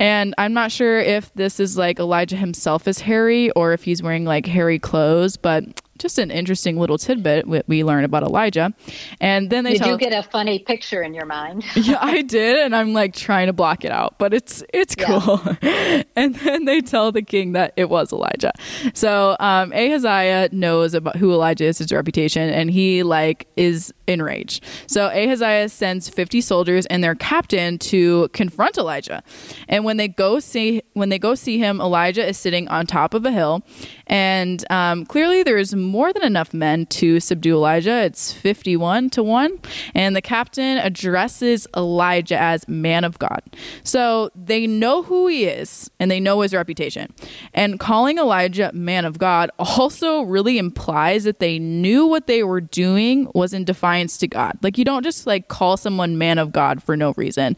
And 0.00 0.34
I'm 0.38 0.54
not 0.54 0.72
sure 0.72 0.98
if 0.98 1.30
this 1.34 1.60
is 1.60 1.76
like 1.76 1.98
Elijah 1.98 2.36
himself 2.36 2.88
is 2.88 3.00
hairy 3.00 3.50
or 3.50 3.74
if 3.74 3.84
he's 3.84 4.02
wearing 4.02 4.24
like 4.24 4.46
hairy 4.46 4.78
clothes, 4.78 5.36
but 5.36 5.82
just 6.00 6.18
an 6.18 6.30
interesting 6.30 6.78
little 6.78 6.98
tidbit 6.98 7.46
we, 7.46 7.62
we 7.68 7.84
learn 7.84 8.04
about 8.04 8.22
Elijah. 8.24 8.72
And 9.20 9.50
then 9.50 9.64
they 9.64 9.74
You 9.74 9.78
tell 9.78 9.96
do 9.96 9.98
get 9.98 10.12
a 10.12 10.28
funny 10.28 10.58
picture 10.58 11.02
in 11.02 11.14
your 11.14 11.26
mind. 11.26 11.64
yeah, 11.76 11.98
I 12.00 12.22
did, 12.22 12.56
and 12.58 12.74
I'm 12.74 12.92
like 12.92 13.14
trying 13.14 13.46
to 13.46 13.52
block 13.52 13.84
it 13.84 13.92
out, 13.92 14.18
but 14.18 14.34
it's 14.34 14.64
it's 14.74 14.96
Yeah. 14.98 15.20
cool. 15.20 15.40
and 16.16 16.34
then 16.36 16.64
they 16.64 16.80
tell 16.80 17.12
the 17.12 17.22
king 17.22 17.52
that 17.52 17.72
it 17.76 17.88
was 17.88 18.12
Elijah. 18.12 18.52
So 18.94 19.36
um, 19.38 19.72
Ahaziah 19.72 20.48
knows 20.52 20.94
about 20.94 21.16
who 21.16 21.32
Elijah 21.32 21.66
is, 21.66 21.78
his 21.78 21.92
reputation, 21.92 22.48
and 22.50 22.70
he 22.70 23.02
like 23.02 23.46
is 23.56 23.92
enraged. 24.06 24.64
So 24.86 25.06
Ahaziah 25.08 25.68
sends 25.68 26.08
50 26.08 26.40
soldiers 26.40 26.86
and 26.86 27.04
their 27.04 27.14
captain 27.14 27.78
to 27.78 28.28
confront 28.32 28.76
Elijah. 28.78 29.22
And 29.68 29.84
when 29.84 29.96
they 29.98 30.08
go 30.08 30.40
see 30.40 30.82
when 30.94 31.10
they 31.10 31.18
go 31.18 31.34
see 31.34 31.58
him, 31.58 31.80
Elijah 31.80 32.26
is 32.26 32.38
sitting 32.38 32.66
on 32.68 32.86
top 32.86 33.14
of 33.14 33.24
a 33.26 33.30
hill, 33.30 33.62
and 34.10 34.64
um, 34.70 35.06
clearly 35.06 35.44
there's 35.44 35.72
more 35.72 36.12
than 36.12 36.24
enough 36.24 36.52
men 36.52 36.84
to 36.86 37.20
subdue 37.20 37.54
Elijah. 37.54 38.02
It's 38.02 38.32
51 38.32 39.10
to 39.10 39.22
1. 39.22 39.60
And 39.94 40.16
the 40.16 40.20
captain 40.20 40.78
addresses 40.78 41.68
Elijah 41.76 42.36
as 42.36 42.66
man 42.66 43.04
of 43.04 43.20
God. 43.20 43.40
So 43.84 44.30
they 44.34 44.66
know 44.66 45.04
who 45.04 45.28
he 45.28 45.44
is 45.44 45.92
and 46.00 46.10
they 46.10 46.18
know 46.18 46.40
his 46.40 46.52
reputation. 46.52 47.14
And 47.54 47.78
calling 47.78 48.18
Elijah 48.18 48.72
man 48.74 49.04
of 49.04 49.16
God 49.16 49.48
also 49.60 50.22
really 50.22 50.58
implies 50.58 51.22
that 51.22 51.38
they 51.38 51.60
knew 51.60 52.04
what 52.04 52.26
they 52.26 52.42
were 52.42 52.60
doing 52.60 53.30
was 53.32 53.54
in 53.54 53.64
defiance 53.64 54.18
to 54.18 54.26
God. 54.26 54.58
Like 54.60 54.76
you 54.76 54.84
don't 54.84 55.04
just 55.04 55.24
like 55.24 55.46
call 55.46 55.76
someone 55.76 56.18
man 56.18 56.38
of 56.38 56.50
God 56.50 56.82
for 56.82 56.96
no 56.96 57.12
reason. 57.16 57.56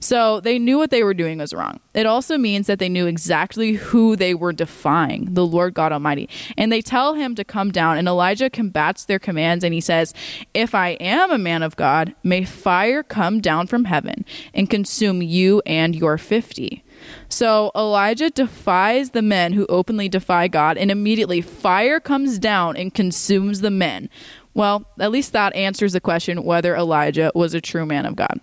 So 0.00 0.40
they 0.40 0.58
knew 0.58 0.76
what 0.76 0.90
they 0.90 1.02
were 1.02 1.14
doing 1.14 1.38
was 1.38 1.54
wrong. 1.54 1.80
It 1.94 2.04
also 2.04 2.36
means 2.36 2.66
that 2.66 2.78
they 2.78 2.90
knew 2.90 3.06
exactly 3.06 3.72
who 3.72 4.16
they 4.16 4.34
were 4.34 4.52
defying, 4.52 5.32
the 5.32 5.46
Lord 5.46 5.72
God 5.72 5.93
Almighty. 5.94 6.28
And 6.58 6.70
they 6.70 6.82
tell 6.82 7.14
him 7.14 7.34
to 7.36 7.44
come 7.44 7.70
down, 7.70 7.96
and 7.96 8.06
Elijah 8.06 8.50
combats 8.50 9.04
their 9.04 9.18
commands 9.18 9.64
and 9.64 9.72
he 9.72 9.80
says, 9.80 10.12
If 10.52 10.74
I 10.74 10.90
am 11.00 11.30
a 11.30 11.38
man 11.38 11.62
of 11.62 11.76
God, 11.76 12.14
may 12.22 12.44
fire 12.44 13.02
come 13.02 13.40
down 13.40 13.66
from 13.66 13.86
heaven 13.86 14.26
and 14.52 14.68
consume 14.68 15.22
you 15.22 15.62
and 15.64 15.96
your 15.96 16.18
50. 16.18 16.84
So 17.28 17.70
Elijah 17.74 18.30
defies 18.30 19.10
the 19.10 19.22
men 19.22 19.52
who 19.52 19.66
openly 19.66 20.08
defy 20.08 20.48
God, 20.48 20.76
and 20.76 20.90
immediately 20.90 21.40
fire 21.40 22.00
comes 22.00 22.38
down 22.38 22.76
and 22.76 22.94
consumes 22.94 23.60
the 23.60 23.70
men. 23.70 24.08
Well, 24.54 24.86
at 25.00 25.10
least 25.10 25.32
that 25.32 25.54
answers 25.56 25.92
the 25.92 26.00
question 26.00 26.44
whether 26.44 26.76
Elijah 26.76 27.32
was 27.34 27.54
a 27.54 27.60
true 27.60 27.84
man 27.84 28.06
of 28.06 28.14
God. 28.14 28.40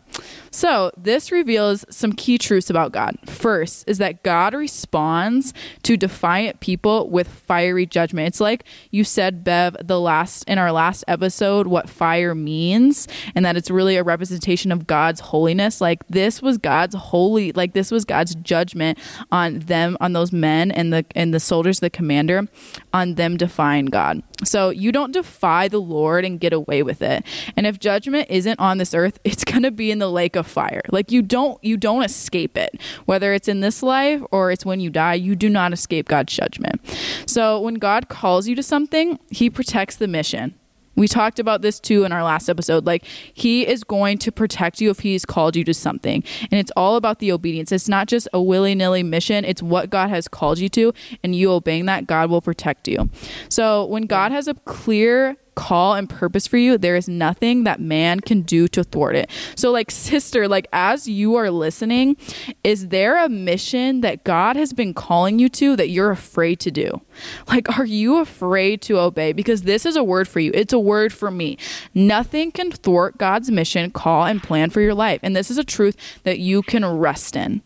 So, 0.53 0.91
this 0.97 1.31
reveals 1.31 1.85
some 1.89 2.11
key 2.11 2.37
truths 2.37 2.69
about 2.69 2.91
God. 2.91 3.17
First 3.25 3.87
is 3.87 3.99
that 3.99 4.21
God 4.21 4.53
responds 4.53 5.53
to 5.83 5.95
defiant 5.95 6.59
people 6.59 7.09
with 7.09 7.29
fiery 7.29 7.85
judgment. 7.85 8.27
It's 8.27 8.41
like 8.41 8.65
you 8.91 9.05
said, 9.05 9.45
Bev, 9.45 9.77
the 9.79 9.99
last 9.99 10.43
in 10.49 10.57
our 10.57 10.73
last 10.73 11.05
episode, 11.07 11.67
what 11.67 11.89
fire 11.89 12.35
means, 12.35 13.07
and 13.33 13.45
that 13.45 13.55
it's 13.55 13.71
really 13.71 13.95
a 13.95 14.03
representation 14.03 14.73
of 14.73 14.87
God's 14.87 15.21
holiness. 15.21 15.79
Like 15.79 16.05
this 16.09 16.41
was 16.41 16.57
God's 16.57 16.95
holy, 16.95 17.53
like 17.53 17.71
this 17.71 17.89
was 17.89 18.03
God's 18.03 18.35
judgment 18.35 18.99
on 19.31 19.59
them, 19.59 19.95
on 20.01 20.11
those 20.11 20.33
men 20.33 20.69
and 20.69 20.91
the 20.91 21.05
and 21.15 21.33
the 21.33 21.39
soldiers, 21.39 21.79
the 21.79 21.89
commander, 21.89 22.49
on 22.91 23.15
them 23.15 23.37
defying 23.37 23.85
God. 23.85 24.21
So 24.43 24.69
you 24.69 24.91
don't 24.91 25.13
defy 25.13 25.67
the 25.67 25.79
Lord 25.79 26.25
and 26.25 26.39
get 26.39 26.51
away 26.51 26.83
with 26.83 27.01
it. 27.01 27.23
And 27.55 27.67
if 27.67 27.79
judgment 27.79 28.27
isn't 28.29 28.59
on 28.59 28.79
this 28.79 28.93
earth, 28.93 29.19
it's 29.23 29.43
going 29.43 29.63
to 29.63 29.71
be 29.71 29.91
in 29.91 29.99
the 30.01 30.11
lake 30.11 30.35
of 30.35 30.45
fire. 30.45 30.81
Like 30.91 31.11
you 31.11 31.21
don't 31.21 31.63
you 31.63 31.77
don't 31.77 32.03
escape 32.03 32.57
it. 32.57 32.81
Whether 33.05 33.33
it's 33.33 33.47
in 33.47 33.61
this 33.61 33.81
life 33.81 34.21
or 34.31 34.51
it's 34.51 34.65
when 34.65 34.79
you 34.79 34.89
die, 34.89 35.13
you 35.13 35.35
do 35.35 35.49
not 35.49 35.71
escape 35.71 36.07
God's 36.07 36.33
judgment. 36.33 36.81
So 37.25 37.59
when 37.59 37.75
God 37.75 38.09
calls 38.09 38.47
you 38.47 38.55
to 38.55 38.63
something, 38.63 39.19
he 39.29 39.49
protects 39.49 39.95
the 39.95 40.07
mission. 40.07 40.55
We 40.95 41.07
talked 41.07 41.39
about 41.39 41.61
this 41.61 41.79
too 41.79 42.03
in 42.03 42.11
our 42.11 42.23
last 42.23 42.49
episode. 42.49 42.85
Like, 42.85 43.05
he 43.33 43.65
is 43.65 43.83
going 43.83 44.17
to 44.19 44.31
protect 44.31 44.81
you 44.81 44.89
if 44.89 44.99
he's 44.99 45.25
called 45.25 45.55
you 45.55 45.63
to 45.63 45.73
something. 45.73 46.23
And 46.51 46.59
it's 46.59 46.71
all 46.75 46.95
about 46.95 47.19
the 47.19 47.31
obedience. 47.31 47.71
It's 47.71 47.87
not 47.87 48.07
just 48.07 48.27
a 48.33 48.41
willy 48.41 48.75
nilly 48.75 49.03
mission, 49.03 49.45
it's 49.45 49.63
what 49.63 49.89
God 49.89 50.09
has 50.09 50.27
called 50.27 50.59
you 50.59 50.69
to. 50.69 50.93
And 51.23 51.35
you 51.35 51.51
obeying 51.51 51.85
that, 51.85 52.07
God 52.07 52.29
will 52.29 52.41
protect 52.41 52.87
you. 52.87 53.09
So, 53.49 53.85
when 53.85 54.05
God 54.05 54.31
has 54.31 54.47
a 54.47 54.53
clear 54.53 55.37
call 55.55 55.95
and 55.95 56.09
purpose 56.09 56.47
for 56.47 56.57
you, 56.57 56.77
there 56.77 56.95
is 56.95 57.07
nothing 57.07 57.63
that 57.63 57.79
man 57.79 58.19
can 58.19 58.41
do 58.41 58.67
to 58.69 58.83
thwart 58.83 59.15
it. 59.15 59.29
So, 59.55 59.71
like, 59.71 59.91
sister, 59.91 60.47
like, 60.47 60.67
as 60.73 61.07
you 61.07 61.35
are 61.35 61.51
listening, 61.51 62.17
is 62.63 62.87
there 62.87 63.23
a 63.23 63.29
mission 63.29 64.01
that 64.01 64.23
God 64.23 64.55
has 64.55 64.73
been 64.73 64.93
calling 64.93 65.39
you 65.39 65.49
to 65.49 65.75
that 65.75 65.89
you're 65.89 66.11
afraid 66.11 66.59
to 66.61 66.71
do? 66.71 67.01
Like, 67.47 67.77
are 67.77 67.85
you 67.85 68.17
afraid 68.17 68.81
to 68.83 68.99
obey? 68.99 69.33
Because 69.33 69.63
this 69.63 69.85
is 69.85 69.95
a 69.95 70.03
word 70.03 70.27
for 70.27 70.39
you, 70.39 70.51
it's 70.53 70.73
a 70.73 70.79
word 70.79 71.13
for 71.13 71.31
me. 71.31 71.57
Nothing 71.93 72.51
can 72.51 72.71
thwart 72.71 73.17
God's 73.17 73.51
mission, 73.51 73.91
call, 73.91 74.25
and 74.25 74.41
plan 74.41 74.69
for 74.69 74.81
your 74.81 74.93
life. 74.93 75.19
And 75.23 75.35
this 75.35 75.51
is 75.51 75.57
a 75.57 75.63
truth 75.63 75.95
that 76.23 76.39
you 76.39 76.61
can 76.61 76.85
rest 76.85 77.35
in. 77.35 77.61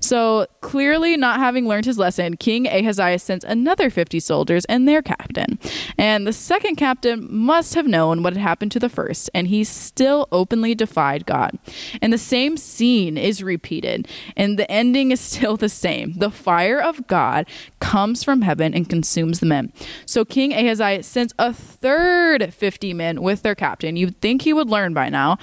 So, 0.00 0.46
clearly, 0.60 1.16
not 1.16 1.40
having 1.40 1.66
learned 1.66 1.86
his 1.86 1.98
lesson, 1.98 2.36
King 2.36 2.66
Ahaziah 2.66 3.18
sends 3.18 3.44
another 3.44 3.90
50 3.90 4.20
soldiers 4.20 4.64
and 4.66 4.86
their 4.86 5.02
captain. 5.02 5.58
And 5.96 6.26
the 6.26 6.32
second 6.32 6.76
captain 6.76 7.28
must 7.32 7.74
have 7.74 7.86
known 7.86 8.22
what 8.22 8.34
had 8.34 8.42
happened 8.42 8.72
to 8.72 8.78
the 8.78 8.88
first, 8.88 9.30
and 9.34 9.48
he 9.48 9.64
still 9.64 10.28
openly 10.30 10.74
defied 10.74 11.26
God. 11.26 11.58
And 12.00 12.12
the 12.12 12.18
same 12.18 12.56
scene 12.56 13.16
is 13.16 13.42
repeated, 13.42 14.06
and 14.36 14.58
the 14.58 14.70
ending 14.70 15.10
is 15.10 15.20
still 15.32 15.56
the 15.56 15.68
same. 15.68 16.14
The 16.18 16.30
fire 16.30 16.80
of 16.80 17.06
God 17.06 17.46
comes 17.80 18.22
from 18.22 18.42
heaven 18.42 18.74
and 18.74 18.88
consumes 18.88 19.40
the 19.40 19.46
men. 19.46 19.72
So 20.06 20.24
King 20.24 20.52
Ahaziah 20.52 21.02
sends 21.02 21.34
a 21.38 21.52
third 21.52 22.54
50 22.54 22.94
men 22.94 23.22
with 23.22 23.42
their 23.42 23.54
captain. 23.54 23.96
You'd 23.96 24.20
think 24.20 24.42
he 24.42 24.52
would 24.52 24.68
learn 24.68 24.94
by 24.94 25.08
now. 25.08 25.38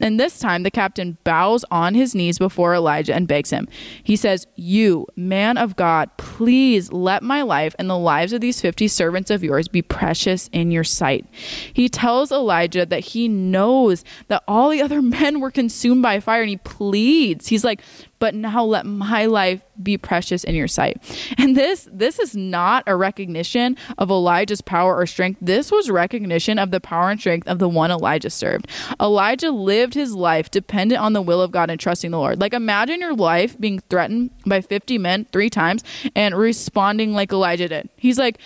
And 0.00 0.18
this 0.18 0.38
time, 0.38 0.62
the 0.62 0.70
captain 0.70 1.18
bows 1.24 1.64
on 1.70 1.94
his 1.94 2.14
knees 2.14 2.38
before 2.38 2.74
Elijah 2.74 3.14
and 3.14 3.28
begs 3.28 3.50
him. 3.50 3.68
He 4.02 4.16
says, 4.16 4.46
You, 4.56 5.06
man 5.16 5.56
of 5.56 5.76
God, 5.76 6.10
please 6.16 6.92
let 6.92 7.22
my 7.22 7.42
life 7.42 7.74
and 7.78 7.88
the 7.88 7.98
lives 7.98 8.32
of 8.32 8.40
these 8.40 8.60
50 8.60 8.88
servants 8.88 9.30
of 9.30 9.44
yours 9.44 9.68
be 9.68 9.82
precious 9.82 10.48
in 10.52 10.70
your 10.70 10.84
sight. 10.84 11.23
He 11.30 11.88
tells 11.88 12.30
Elijah 12.30 12.86
that 12.86 13.00
he 13.00 13.28
knows 13.28 14.04
that 14.28 14.42
all 14.46 14.70
the 14.70 14.82
other 14.82 15.02
men 15.02 15.40
were 15.40 15.50
consumed 15.50 16.02
by 16.02 16.20
fire 16.20 16.42
and 16.42 16.50
he 16.50 16.56
pleads. 16.58 17.48
He's 17.48 17.64
like, 17.64 17.80
but 18.24 18.34
now 18.34 18.64
let 18.64 18.86
my 18.86 19.26
life 19.26 19.60
be 19.82 19.98
precious 19.98 20.44
in 20.44 20.54
your 20.54 20.66
sight. 20.66 20.96
And 21.44 21.56
this 21.56 21.88
this 21.92 22.18
is 22.18 22.34
not 22.34 22.84
a 22.86 22.96
recognition 22.96 23.76
of 23.98 24.10
Elijah's 24.10 24.62
power 24.62 24.96
or 24.96 25.04
strength. 25.04 25.38
This 25.42 25.70
was 25.70 25.90
recognition 25.90 26.58
of 26.58 26.70
the 26.70 26.80
power 26.80 27.10
and 27.10 27.20
strength 27.20 27.46
of 27.48 27.58
the 27.58 27.68
one 27.68 27.90
Elijah 27.90 28.30
served. 28.30 28.68
Elijah 28.98 29.50
lived 29.50 29.92
his 29.92 30.14
life 30.14 30.50
dependent 30.50 31.02
on 31.02 31.12
the 31.12 31.20
will 31.20 31.42
of 31.42 31.50
God 31.50 31.70
and 31.70 31.78
trusting 31.78 32.12
the 32.12 32.18
Lord. 32.18 32.40
Like 32.40 32.54
imagine 32.54 33.00
your 33.00 33.14
life 33.14 33.58
being 33.60 33.80
threatened 33.80 34.30
by 34.46 34.62
50 34.62 34.96
men 34.96 35.26
3 35.32 35.50
times 35.50 35.84
and 36.16 36.34
responding 36.34 37.12
like 37.12 37.30
Elijah 37.30 37.68
did. 37.68 37.90
He's 37.96 38.18
like, 38.18 38.38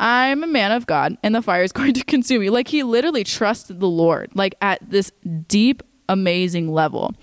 I'm 0.00 0.42
a 0.42 0.46
man 0.46 0.72
of 0.72 0.86
God 0.86 1.16
and 1.22 1.34
the 1.34 1.42
fire 1.42 1.62
is 1.62 1.72
going 1.72 1.94
to 1.94 2.04
consume 2.04 2.42
you. 2.42 2.50
Like 2.50 2.68
he 2.68 2.82
literally 2.82 3.24
trusted 3.24 3.80
the 3.80 3.88
Lord, 3.88 4.30
like 4.34 4.54
at 4.60 4.78
this 4.88 5.12
deep, 5.48 5.82
amazing 6.08 6.72
level. 6.72 7.14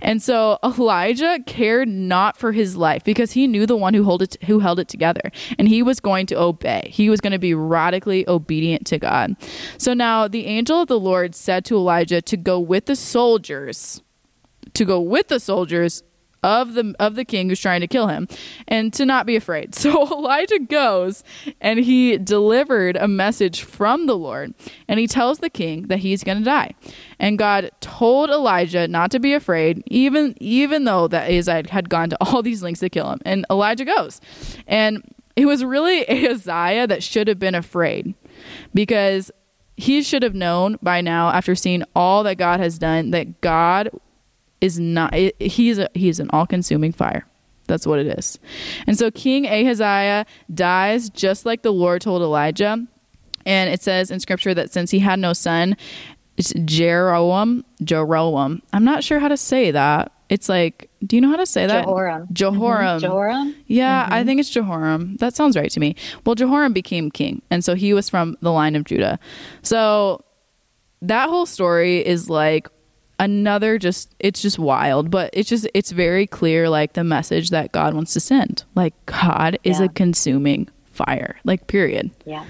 And 0.00 0.22
so 0.22 0.58
Elijah 0.64 1.40
cared 1.46 1.88
not 1.88 2.36
for 2.36 2.52
his 2.52 2.76
life 2.76 3.02
because 3.04 3.32
he 3.32 3.46
knew 3.46 3.66
the 3.66 3.76
one 3.76 3.94
who 3.94 4.04
held 4.04 4.22
it 4.22 4.36
who 4.44 4.60
held 4.60 4.78
it 4.78 4.88
together 4.88 5.32
and 5.58 5.68
he 5.68 5.82
was 5.82 6.00
going 6.00 6.26
to 6.26 6.40
obey. 6.40 6.88
He 6.92 7.10
was 7.10 7.20
going 7.20 7.32
to 7.32 7.38
be 7.38 7.54
radically 7.54 8.28
obedient 8.28 8.86
to 8.86 8.98
God. 8.98 9.36
So 9.76 9.94
now 9.94 10.28
the 10.28 10.46
angel 10.46 10.82
of 10.82 10.88
the 10.88 11.00
Lord 11.00 11.34
said 11.34 11.64
to 11.66 11.76
Elijah 11.76 12.22
to 12.22 12.36
go 12.36 12.60
with 12.60 12.86
the 12.86 12.96
soldiers 12.96 14.02
to 14.74 14.84
go 14.84 15.00
with 15.00 15.28
the 15.28 15.40
soldiers 15.40 16.02
of 16.42 16.74
the 16.74 16.94
of 16.98 17.14
the 17.14 17.24
king 17.24 17.48
who's 17.48 17.60
trying 17.60 17.80
to 17.80 17.86
kill 17.86 18.06
him 18.06 18.28
and 18.66 18.92
to 18.94 19.04
not 19.04 19.26
be 19.26 19.36
afraid. 19.36 19.74
So 19.88 20.06
Elijah 20.06 20.58
goes 20.58 21.24
and 21.60 21.78
he 21.78 22.18
delivered 22.18 22.96
a 22.96 23.08
message 23.08 23.62
from 23.62 24.06
the 24.06 24.16
Lord 24.16 24.52
and 24.86 25.00
he 25.00 25.06
tells 25.06 25.38
the 25.38 25.48
king 25.48 25.86
that 25.86 26.00
he's 26.00 26.22
going 26.22 26.38
to 26.38 26.44
die. 26.44 26.74
And 27.18 27.38
God 27.38 27.70
told 27.80 28.28
Elijah 28.28 28.86
not 28.86 29.10
to 29.12 29.18
be 29.18 29.32
afraid 29.32 29.82
even 29.86 30.34
even 30.40 30.84
though 30.84 31.08
that 31.08 31.30
Ahaziah 31.30 31.70
had 31.70 31.88
gone 31.88 32.10
to 32.10 32.18
all 32.20 32.42
these 32.42 32.62
lengths 32.62 32.80
to 32.80 32.90
kill 32.90 33.10
him. 33.10 33.20
And 33.24 33.46
Elijah 33.50 33.84
goes. 33.84 34.20
And 34.66 35.02
it 35.36 35.46
was 35.46 35.64
really 35.64 36.04
Ahaziah 36.08 36.86
that 36.86 37.02
should 37.02 37.28
have 37.28 37.38
been 37.38 37.54
afraid 37.54 38.14
because 38.74 39.30
he 39.76 40.02
should 40.02 40.24
have 40.24 40.34
known 40.34 40.76
by 40.82 41.00
now 41.00 41.28
after 41.28 41.54
seeing 41.54 41.84
all 41.94 42.24
that 42.24 42.36
God 42.36 42.58
has 42.58 42.78
done 42.78 43.12
that 43.12 43.40
God 43.40 43.90
is 44.60 44.78
not 44.78 45.14
it, 45.14 45.40
he's 45.40 45.78
a, 45.78 45.88
he's 45.94 46.20
an 46.20 46.28
all-consuming 46.32 46.92
fire. 46.92 47.26
That's 47.66 47.86
what 47.86 47.98
it 47.98 48.06
is. 48.18 48.38
And 48.86 48.98
so 48.98 49.10
king 49.10 49.46
ahaziah 49.46 50.26
dies 50.52 51.10
just 51.10 51.46
like 51.46 51.62
the 51.62 51.72
lord 51.72 52.02
told 52.02 52.22
elijah. 52.22 52.86
And 53.46 53.70
it 53.70 53.82
says 53.82 54.10
in 54.10 54.20
scripture 54.20 54.54
that 54.54 54.72
since 54.72 54.90
he 54.90 54.98
had 54.98 55.18
no 55.18 55.32
son 55.32 55.76
it's 56.36 56.52
jeroam 56.52 57.64
jeroam 57.82 58.62
i'm 58.72 58.84
not 58.84 59.02
sure 59.02 59.18
how 59.18 59.28
to 59.28 59.36
say 59.36 59.70
that. 59.70 60.12
It's 60.28 60.48
like 60.48 60.90
do 61.06 61.16
you 61.16 61.22
know 61.22 61.30
how 61.30 61.36
to 61.36 61.46
say 61.46 61.66
that? 61.66 61.84
Jehoram. 61.84 62.28
Jehoram. 62.32 62.86
Mm-hmm. 62.86 62.98
jehoram? 63.00 63.54
Yeah 63.66 64.04
mm-hmm. 64.04 64.12
i 64.14 64.24
think 64.24 64.40
it's 64.40 64.50
jehoram. 64.50 65.16
That 65.16 65.36
sounds 65.36 65.56
right 65.56 65.70
to 65.70 65.80
me. 65.80 65.94
Well 66.24 66.34
jehoram 66.34 66.72
became 66.72 67.10
king 67.10 67.42
and 67.50 67.64
so 67.64 67.74
he 67.74 67.92
was 67.94 68.08
from 68.08 68.36
the 68.40 68.50
line 68.50 68.76
of 68.76 68.84
judah. 68.84 69.18
So 69.62 70.24
that 71.02 71.28
whole 71.28 71.46
story 71.46 72.04
is 72.04 72.28
like 72.28 72.68
another 73.18 73.78
just 73.78 74.14
it's 74.20 74.40
just 74.40 74.58
wild 74.58 75.10
but 75.10 75.28
it's 75.32 75.48
just 75.48 75.68
it's 75.74 75.90
very 75.90 76.26
clear 76.26 76.68
like 76.68 76.92
the 76.92 77.02
message 77.04 77.50
that 77.50 77.72
god 77.72 77.94
wants 77.94 78.12
to 78.12 78.20
send. 78.20 78.64
Like 78.74 78.94
god 79.06 79.58
is 79.64 79.80
Yeah. 79.80 79.86
a 79.86 79.88
consuming 79.88 80.68
fire 80.86 81.38
like 81.44 81.66
period. 81.66 82.10
Yeah. 82.24 82.44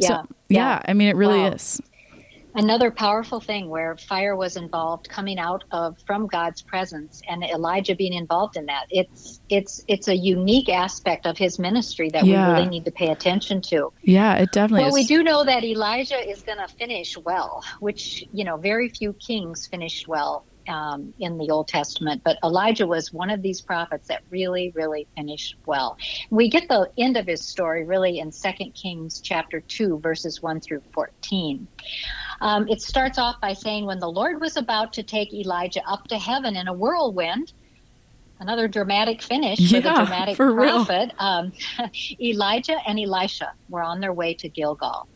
So 0.00 0.08
yeah. 0.08 0.22
yeah, 0.48 0.82
i 0.86 0.94
mean 0.94 1.08
it 1.08 1.16
really 1.16 1.40
Wow. 1.40 1.52
is 1.52 1.80
another 2.54 2.90
powerful 2.90 3.40
thing 3.40 3.68
where 3.68 3.96
fire 3.96 4.36
was 4.36 4.56
involved 4.56 5.08
coming 5.08 5.38
out 5.38 5.64
of 5.70 5.96
from 6.06 6.26
God's 6.26 6.62
presence 6.62 7.22
and 7.28 7.42
Elijah 7.44 7.94
being 7.94 8.12
involved 8.12 8.56
in 8.56 8.66
that. 8.66 8.86
It's 8.90 9.40
it's 9.48 9.84
it's 9.88 10.08
a 10.08 10.16
unique 10.16 10.68
aspect 10.68 11.26
of 11.26 11.38
his 11.38 11.58
ministry 11.58 12.10
that 12.10 12.24
Yeah. 12.24 12.48
we 12.48 12.54
really 12.54 12.68
need 12.68 12.84
to 12.86 12.90
pay 12.90 13.08
attention 13.10 13.62
to. 13.62 13.92
Yeah 14.02 14.36
it 14.36 14.52
definitely 14.52 14.80
well 14.84 14.88
is. 14.88 14.94
we 14.94 15.04
do 15.04 15.22
know 15.22 15.44
that 15.44 15.64
Elijah 15.64 16.18
is 16.28 16.42
going 16.42 16.58
to 16.58 16.68
finish 16.68 17.16
well 17.16 17.62
which 17.80 18.24
you 18.32 18.44
know 18.44 18.56
very 18.56 18.88
few 18.88 19.12
kings 19.12 19.66
finished 19.66 20.08
well 20.08 20.44
um, 20.70 21.12
in 21.18 21.36
the 21.36 21.50
Old 21.50 21.68
Testament, 21.68 22.22
but 22.24 22.38
Elijah 22.44 22.86
was 22.86 23.12
one 23.12 23.28
of 23.28 23.42
these 23.42 23.60
prophets 23.60 24.08
that 24.08 24.22
really, 24.30 24.70
really 24.74 25.06
finished 25.16 25.56
well. 25.66 25.98
We 26.30 26.48
get 26.48 26.68
the 26.68 26.90
end 26.96 27.16
of 27.16 27.26
his 27.26 27.44
story 27.44 27.84
really 27.84 28.20
in 28.20 28.30
2 28.30 28.70
Kings 28.70 29.20
chapter 29.20 29.60
2, 29.60 29.98
verses 29.98 30.40
1 30.40 30.60
through 30.60 30.82
14. 30.92 31.66
Um, 32.40 32.68
it 32.68 32.80
starts 32.80 33.18
off 33.18 33.40
by 33.40 33.52
saying, 33.52 33.84
When 33.84 33.98
the 33.98 34.10
Lord 34.10 34.40
was 34.40 34.56
about 34.56 34.94
to 34.94 35.02
take 35.02 35.34
Elijah 35.34 35.82
up 35.86 36.06
to 36.08 36.18
heaven 36.18 36.56
in 36.56 36.68
a 36.68 36.72
whirlwind, 36.72 37.52
another 38.38 38.68
dramatic 38.68 39.20
finish 39.20 39.70
for 39.70 39.80
the 39.80 39.90
dramatic 39.90 40.36
for 40.36 40.54
prophet, 40.54 41.12
um, 41.18 41.52
Elijah 42.20 42.76
and 42.86 42.98
Elisha 42.98 43.52
were 43.68 43.82
on 43.82 44.00
their 44.00 44.12
way 44.12 44.34
to 44.34 44.48
Gilgal. 44.48 45.08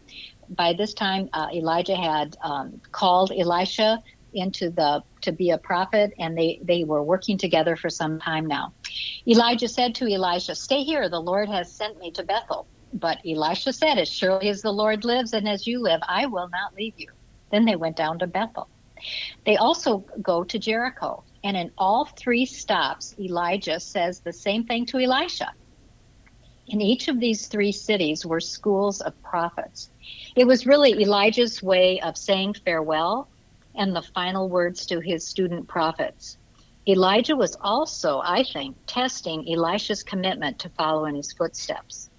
By 0.51 0.75
this 0.75 0.93
time, 0.93 1.31
uh, 1.33 1.49
Elijah 1.55 1.97
had 1.97 2.37
um, 2.43 2.81
called 2.93 3.33
Elisha 3.33 4.03
into 4.35 4.71
the 4.71 5.03
to 5.23 5.33
be 5.33 5.51
a 5.51 5.59
prophet, 5.59 6.13
and 6.19 6.37
they 6.37 6.61
they 6.63 6.85
were 6.85 7.03
working 7.03 7.39
together 7.39 7.77
for 7.77 7.91
some 7.91 8.21
time 8.21 8.47
now. 8.47 8.75
Elijah 9.27 9.69
said 9.69 9.95
to 9.97 10.13
Elisha, 10.13 10.55
"Stay 10.55 10.83
here. 10.83 11.09
The 11.09 11.21
Lord 11.21 11.49
has 11.49 11.73
sent 11.73 11.99
me 11.99 12.11
to 12.13 12.23
Bethel." 12.23 12.67
But 12.93 13.19
Elisha 13.27 13.73
said, 13.73 13.99
"As 13.99 14.09
surely 14.09 14.49
as 14.49 14.63
the 14.63 14.73
Lord 14.73 15.05
lives 15.05 15.33
and 15.33 15.49
as 15.49 15.67
you 15.67 15.81
live, 15.81 16.01
I 16.07 16.27
will 16.27 16.49
not 16.49 16.75
leave 16.75 16.95
you." 16.97 17.09
Then 17.51 17.65
they 17.65 17.77
went 17.77 17.97
down 17.97 18.19
to 18.21 18.27
Bethel. 18.27 18.69
They 19.45 19.57
also 19.57 20.05
go 20.23 20.45
to 20.45 20.59
Jericho, 20.59 21.25
and 21.43 21.57
in 21.57 21.73
all 21.77 22.05
three 22.05 22.47
stops, 22.47 23.15
Elijah 23.19 23.81
says 23.81 24.21
the 24.21 24.33
same 24.33 24.65
thing 24.65 24.87
to 24.87 24.99
Elisha. 24.99 25.53
In 26.67 26.81
each 26.81 27.09
of 27.09 27.21
these 27.21 27.47
three 27.49 27.73
cities 27.73 28.25
were 28.25 28.41
schools 28.41 29.01
of 29.01 29.21
prophets. 29.23 29.91
It 30.35 30.47
was 30.47 30.67
really 30.67 30.93
Elijah's 30.93 31.63
way 31.63 32.01
of 32.01 32.17
saying 32.17 32.55
farewell 32.65 33.29
and 33.77 33.95
the 33.95 34.03
final 34.03 34.49
words 34.49 34.87
to 34.87 35.01
his 35.01 35.27
student 35.27 35.69
prophets. 35.69 36.39
Elijah 36.87 37.35
was 37.35 37.57
also, 37.61 38.21
I 38.23 38.45
think, 38.45 38.77
testing 38.87 39.49
Elisha's 39.51 40.03
commitment 40.03 40.59
to 40.61 40.69
follow 40.71 41.07
in 41.07 41.15
his 41.15 41.33
footsteps. 41.33 42.11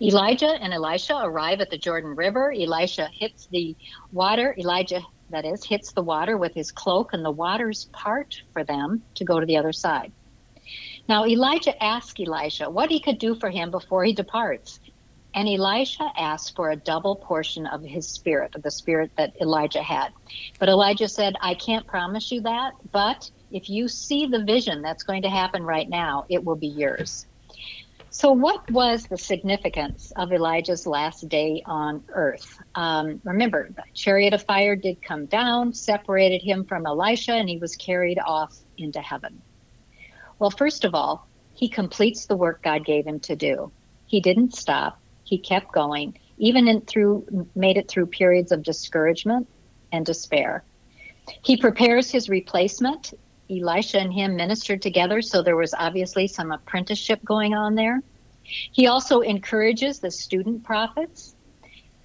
Elijah 0.00 0.54
and 0.60 0.72
Elisha 0.72 1.16
arrive 1.16 1.60
at 1.60 1.70
the 1.70 1.78
Jordan 1.78 2.14
River. 2.14 2.52
Elisha 2.52 3.08
hits 3.12 3.48
the 3.50 3.76
water. 4.12 4.54
Elijah, 4.58 5.02
that 5.30 5.44
is, 5.44 5.64
hits 5.64 5.92
the 5.92 6.02
water 6.02 6.36
with 6.36 6.54
his 6.54 6.70
cloak, 6.70 7.12
and 7.12 7.24
the 7.24 7.30
waters 7.30 7.88
part 7.92 8.42
for 8.52 8.64
them 8.64 9.02
to 9.16 9.24
go 9.24 9.40
to 9.40 9.46
the 9.46 9.56
other 9.56 9.72
side. 9.72 10.12
Now, 11.08 11.26
Elijah 11.26 11.82
asks 11.82 12.20
Elisha 12.20 12.70
what 12.70 12.90
he 12.90 13.00
could 13.00 13.18
do 13.18 13.34
for 13.34 13.50
him 13.50 13.70
before 13.70 14.04
he 14.04 14.12
departs. 14.12 14.80
And 15.38 15.48
Elisha 15.48 16.10
asked 16.16 16.56
for 16.56 16.68
a 16.68 16.74
double 16.76 17.14
portion 17.14 17.68
of 17.68 17.84
his 17.84 18.08
spirit, 18.08 18.56
of 18.56 18.62
the 18.62 18.72
spirit 18.72 19.12
that 19.16 19.34
Elijah 19.40 19.84
had. 19.84 20.08
But 20.58 20.68
Elijah 20.68 21.08
said, 21.08 21.36
I 21.40 21.54
can't 21.54 21.86
promise 21.86 22.32
you 22.32 22.40
that, 22.40 22.72
but 22.90 23.30
if 23.52 23.70
you 23.70 23.86
see 23.86 24.26
the 24.26 24.42
vision 24.42 24.82
that's 24.82 25.04
going 25.04 25.22
to 25.22 25.30
happen 25.30 25.62
right 25.62 25.88
now, 25.88 26.24
it 26.28 26.44
will 26.44 26.56
be 26.56 26.66
yours. 26.66 27.24
So, 28.10 28.32
what 28.32 28.68
was 28.72 29.04
the 29.04 29.16
significance 29.16 30.10
of 30.16 30.32
Elijah's 30.32 30.88
last 30.88 31.28
day 31.28 31.62
on 31.64 32.02
earth? 32.12 32.58
Um, 32.74 33.20
remember, 33.22 33.68
the 33.70 33.84
chariot 33.94 34.34
of 34.34 34.42
fire 34.42 34.74
did 34.74 35.00
come 35.00 35.26
down, 35.26 35.72
separated 35.72 36.42
him 36.42 36.64
from 36.64 36.84
Elisha, 36.84 37.34
and 37.34 37.48
he 37.48 37.58
was 37.58 37.76
carried 37.76 38.18
off 38.18 38.58
into 38.76 39.00
heaven. 39.00 39.40
Well, 40.40 40.50
first 40.50 40.84
of 40.84 40.96
all, 40.96 41.28
he 41.54 41.68
completes 41.68 42.26
the 42.26 42.36
work 42.36 42.64
God 42.64 42.84
gave 42.84 43.06
him 43.06 43.20
to 43.20 43.36
do. 43.36 43.72
He 44.06 44.20
didn't 44.20 44.56
stop. 44.56 44.98
He 45.28 45.38
kept 45.38 45.72
going, 45.72 46.16
even 46.38 46.68
in 46.68 46.80
through 46.86 47.26
made 47.54 47.76
it 47.76 47.86
through 47.90 48.06
periods 48.06 48.50
of 48.50 48.62
discouragement 48.62 49.46
and 49.92 50.06
despair. 50.06 50.64
He 51.44 51.58
prepares 51.58 52.10
his 52.10 52.30
replacement. 52.30 53.12
Elisha 53.50 53.98
and 53.98 54.12
him 54.12 54.36
ministered 54.36 54.80
together, 54.80 55.20
so 55.20 55.42
there 55.42 55.56
was 55.56 55.74
obviously 55.74 56.28
some 56.28 56.50
apprenticeship 56.50 57.20
going 57.24 57.52
on 57.52 57.74
there. 57.74 58.00
He 58.72 58.86
also 58.86 59.20
encourages 59.20 60.00
the 60.00 60.10
student 60.10 60.64
prophets, 60.64 61.34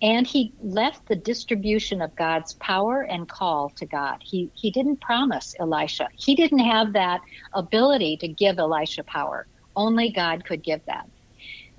and 0.02 0.28
he 0.28 0.54
left 0.62 1.08
the 1.08 1.16
distribution 1.16 2.02
of 2.02 2.16
God's 2.18 2.54
power 2.56 3.04
and 3.04 3.30
call 3.30 3.70
to 3.78 3.86
God. 3.86 4.18
He 4.22 4.52
he 4.54 4.70
didn't 4.70 5.00
promise 5.00 5.56
Elisha. 5.62 6.10
He 6.18 6.36
didn't 6.36 6.60
have 6.60 6.92
that 6.94 7.22
ability 7.54 8.18
to 8.18 8.28
give 8.28 8.60
Elisha 8.60 9.06
power. 9.06 9.48
Only 9.78 10.12
God 10.12 10.44
could 10.44 10.62
give 10.62 10.82
that. 10.88 11.06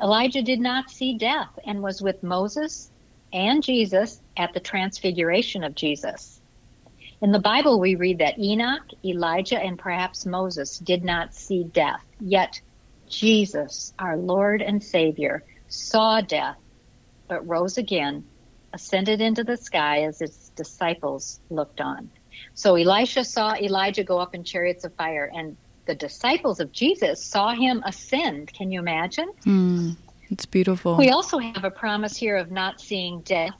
Elijah 0.04 0.42
did 0.42 0.60
not 0.60 0.90
see 0.90 1.16
death 1.16 1.58
and 1.66 1.82
was 1.82 2.02
with 2.02 2.22
Moses 2.22 2.90
and 3.32 3.62
Jesus 3.62 4.20
at 4.36 4.52
the 4.52 4.60
transfiguration 4.60 5.64
of 5.64 5.74
Jesus. 5.74 6.42
In 7.22 7.32
the 7.32 7.38
Bible, 7.38 7.80
we 7.80 7.94
read 7.94 8.18
that 8.18 8.38
Enoch, 8.38 8.82
Elijah, 9.02 9.58
and 9.58 9.78
perhaps 9.78 10.26
Moses 10.26 10.76
did 10.76 11.04
not 11.04 11.34
see 11.34 11.64
death, 11.64 12.04
yet 12.20 12.60
Jesus, 13.08 13.94
our 13.98 14.18
Lord 14.18 14.60
and 14.60 14.84
Savior, 14.84 15.42
saw 15.68 16.20
death, 16.20 16.58
but 17.26 17.48
rose 17.48 17.78
again 17.78 18.24
ascended 18.74 19.22
into 19.22 19.42
the 19.42 19.56
sky 19.56 20.02
as 20.02 20.20
its 20.20 20.50
disciples 20.50 21.40
looked 21.48 21.80
on. 21.80 22.10
So 22.52 22.74
Elisha 22.74 23.24
saw 23.24 23.54
Elijah 23.54 24.04
go 24.04 24.18
up 24.18 24.34
in 24.34 24.44
chariots 24.44 24.84
of 24.84 24.94
fire, 24.96 25.30
and 25.32 25.56
the 25.86 25.94
disciples 25.94 26.60
of 26.60 26.72
Jesus 26.72 27.24
saw 27.24 27.54
him 27.54 27.82
ascend. 27.84 28.52
Can 28.52 28.70
you 28.70 28.80
imagine? 28.80 29.30
Mm, 29.46 29.96
it's 30.30 30.46
beautiful. 30.46 30.96
We 30.96 31.10
also 31.10 31.38
have 31.38 31.64
a 31.64 31.70
promise 31.70 32.16
here 32.16 32.36
of 32.36 32.50
not 32.50 32.80
seeing 32.80 33.20
death. 33.22 33.54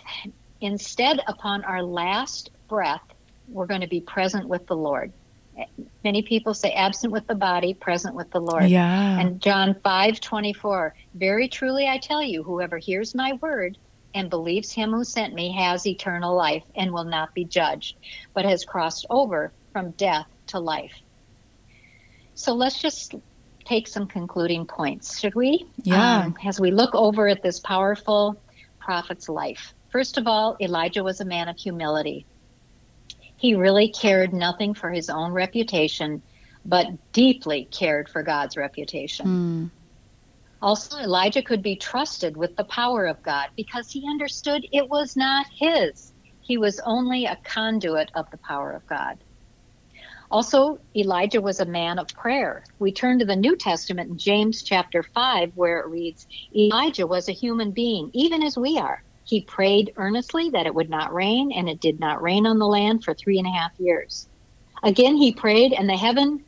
Instead, 0.61 1.21
upon 1.27 1.65
our 1.65 1.83
last 1.83 2.51
breath, 2.69 3.03
we're 3.49 3.67
going 3.67 3.83
to 3.83 3.89
be 3.89 4.01
present 4.01 4.49
with 4.49 4.67
the 4.67 4.77
Lord. 4.77 5.13
Many 6.03 6.23
people 6.23 6.53
say 6.53 6.73
absent 6.73 7.13
with 7.13 7.27
the 7.27 7.35
body, 7.35 7.75
present 7.75 8.15
with 8.15 8.31
the 8.31 8.41
Lord. 8.41 8.69
Yeah. 8.69 9.21
And 9.21 9.41
John 9.41 9.77
5 9.85 10.21
24, 10.21 10.95
very 11.15 11.49
truly 11.49 11.87
I 11.87 11.99
tell 11.99 12.23
you, 12.23 12.43
whoever 12.43 12.79
hears 12.79 13.15
my 13.15 13.35
word 13.41 13.79
and 14.15 14.31
believes 14.31 14.73
him 14.73 14.93
who 14.93 15.05
sent 15.05 15.35
me 15.35 15.53
has 15.53 15.87
eternal 15.87 16.35
life 16.35 16.65
and 16.75 16.93
will 16.93 17.05
not 17.05 17.35
be 17.35 17.45
judged, 17.45 17.97
but 18.33 18.45
has 18.45 18.65
crossed 18.65 19.07
over 19.11 19.53
from 19.73 19.91
death 19.93 20.27
to 20.49 20.59
life. 20.59 20.93
So 22.35 22.55
let's 22.55 22.81
just 22.81 23.15
take 23.65 23.89
some 23.89 24.07
concluding 24.07 24.67
points, 24.67 25.19
should 25.19 25.35
we? 25.35 25.67
Yeah. 25.83 26.25
Um, 26.25 26.37
as 26.45 26.61
we 26.61 26.71
look 26.71 26.95
over 26.95 27.29
at 27.29 27.43
this 27.43 27.61
powerful 27.61 28.43
prophet's 28.81 29.29
life. 29.29 29.73
First 29.91 30.19
of 30.19 30.27
all, 30.27 30.57
Elijah 30.61 31.03
was 31.03 31.21
a 31.21 31.25
man 31.25 31.49
of 31.49 31.57
humility. 31.57 32.27
He 33.37 33.55
really 33.55 33.89
cared 33.89 34.33
nothing 34.33 34.75
for 34.75 34.91
his 34.91 35.09
own 35.09 35.33
reputation, 35.33 36.23
but 36.65 36.87
deeply 37.13 37.69
cared 37.71 38.09
for 38.09 38.23
God's 38.23 38.57
reputation. 38.57 39.27
Mm. 39.27 39.71
Also, 40.61 40.99
Elijah 40.99 41.43
could 41.43 41.63
be 41.63 41.77
trusted 41.77 42.37
with 42.37 42.57
the 42.57 42.65
power 42.65 43.07
of 43.07 43.23
God 43.23 43.49
because 43.57 43.91
he 43.91 44.09
understood 44.09 44.67
it 44.73 44.89
was 44.89 45.15
not 45.15 45.47
his. 45.59 46.13
He 46.41 46.57
was 46.59 46.81
only 46.85 47.27
a 47.27 47.39
conduit 47.45 48.11
of 48.15 48.27
the 48.31 48.39
power 48.39 48.73
of 48.73 48.87
God. 48.87 49.23
Also, 50.35 50.79
Elijah 50.97 51.41
was 51.41 51.61
a 51.61 51.65
man 51.65 51.97
of 51.97 52.09
prayer. 52.09 52.65
We 52.81 52.91
turn 52.91 53.21
to 53.21 53.25
the 53.25 53.37
New 53.37 53.55
Testament 53.55 54.11
in 54.11 54.19
James 54.19 54.65
chapter 54.65 55.05
5, 55.05 55.53
where 55.55 55.79
it 55.79 55.87
reads 55.87 56.27
Elijah 56.53 57.07
was 57.07 57.29
a 57.29 57.33
human 57.33 57.71
being, 57.71 58.11
even 58.15 58.43
as 58.43 58.59
we 58.59 58.77
are. 58.77 59.01
He 59.23 59.43
prayed 59.43 59.93
earnestly 59.95 60.51
that 60.51 60.67
it 60.67 60.75
would 60.75 60.91
not 60.91 61.15
rain, 61.15 61.53
and 61.53 61.69
it 61.69 61.81
did 61.81 62.01
not 62.01 62.21
rain 62.21 62.49
on 62.49 62.59
the 62.59 62.67
land 62.67 63.05
for 63.05 63.15
three 63.15 63.39
and 63.39 63.47
a 63.47 63.53
half 63.53 63.71
years. 63.79 64.27
Again, 64.83 65.15
he 65.15 65.33
prayed, 65.33 65.73
and 65.73 65.89
the 65.89 65.97
heaven, 65.97 66.45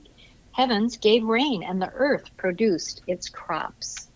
heavens 0.51 0.97
gave 0.97 1.23
rain, 1.23 1.63
and 1.63 1.81
the 1.81 1.93
earth 1.95 2.25
produced 2.37 3.03
its 3.07 3.29
crops. 3.29 4.11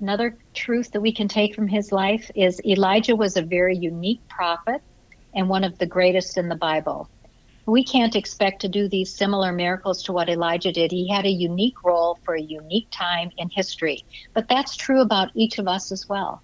Another 0.00 0.36
truth 0.52 0.90
that 0.90 1.00
we 1.00 1.14
can 1.14 1.28
take 1.28 1.54
from 1.54 1.68
his 1.68 1.92
life 1.92 2.28
is 2.34 2.60
Elijah 2.66 3.14
was 3.14 3.36
a 3.36 3.42
very 3.42 3.76
unique 3.76 4.22
prophet 4.28 4.80
and 5.32 5.48
one 5.48 5.62
of 5.62 5.78
the 5.78 5.86
greatest 5.86 6.36
in 6.36 6.48
the 6.48 6.56
Bible. 6.56 7.08
We 7.66 7.84
can't 7.84 8.16
expect 8.16 8.62
to 8.62 8.68
do 8.68 8.88
these 8.88 9.16
similar 9.16 9.52
miracles 9.52 10.02
to 10.04 10.12
what 10.12 10.28
Elijah 10.28 10.72
did. 10.72 10.90
He 10.90 11.08
had 11.08 11.26
a 11.26 11.30
unique 11.30 11.84
role 11.84 12.18
for 12.24 12.34
a 12.34 12.40
unique 12.40 12.88
time 12.90 13.30
in 13.36 13.48
history, 13.50 14.04
but 14.34 14.48
that's 14.48 14.76
true 14.76 15.00
about 15.00 15.30
each 15.34 15.58
of 15.58 15.68
us 15.68 15.92
as 15.92 16.06
well. 16.08 16.42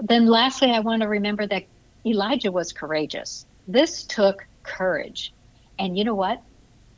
Then, 0.00 0.26
lastly, 0.26 0.70
I 0.70 0.80
want 0.80 1.02
to 1.02 1.08
remember 1.08 1.46
that 1.46 1.64
Elijah 2.04 2.50
was 2.50 2.72
courageous. 2.72 3.46
This 3.66 4.04
took 4.04 4.46
courage. 4.64 5.32
And 5.78 5.96
you 5.96 6.04
know 6.04 6.14
what? 6.14 6.42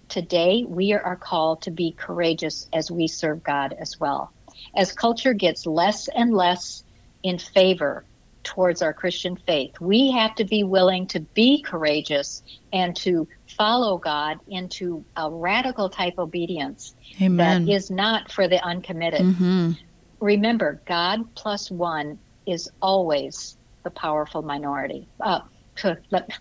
Today, 0.09 0.65
we 0.67 0.93
are 0.93 1.17
called 1.17 1.63
to 1.63 1.71
be 1.71 1.93
courageous 1.93 2.69
as 2.73 2.91
we 2.91 3.09
serve 3.09 3.43
God 3.43 3.75
as 3.79 3.99
well 3.99 4.33
as 4.77 4.93
culture 4.93 5.35
gets 5.35 5.67
less 5.67 6.09
and 6.09 6.33
less 6.33 6.83
in 7.23 7.39
favor 7.39 8.05
towards 8.43 8.83
our 8.83 8.93
Christian 8.93 9.37
faith, 9.37 9.81
we 9.81 10.11
have 10.11 10.35
to 10.37 10.45
be 10.45 10.65
willing 10.65 11.07
to 11.09 11.21
be 11.21 11.63
courageous 11.63 12.43
and 12.73 12.95
to 12.97 13.29
follow 13.57 13.99
God 13.99 14.39
into 14.49 15.05
a 15.17 15.31
radical 15.31 15.89
type 15.89 16.15
obedience 16.19 16.95
Amen. 17.21 17.67
that 17.67 17.73
is 17.73 17.91
not 17.91 18.31
for 18.31 18.49
the 18.49 18.63
uncommitted. 18.65 19.23
Mm-hmm. 19.23 19.73
Remember, 20.21 20.81
God 20.87 21.35
plus 21.35 21.71
one 21.71 22.19
is 22.47 22.71
always 22.81 23.57
the 23.83 23.91
powerful 23.91 24.43
minority. 24.43 25.09
Uh, 25.21 25.41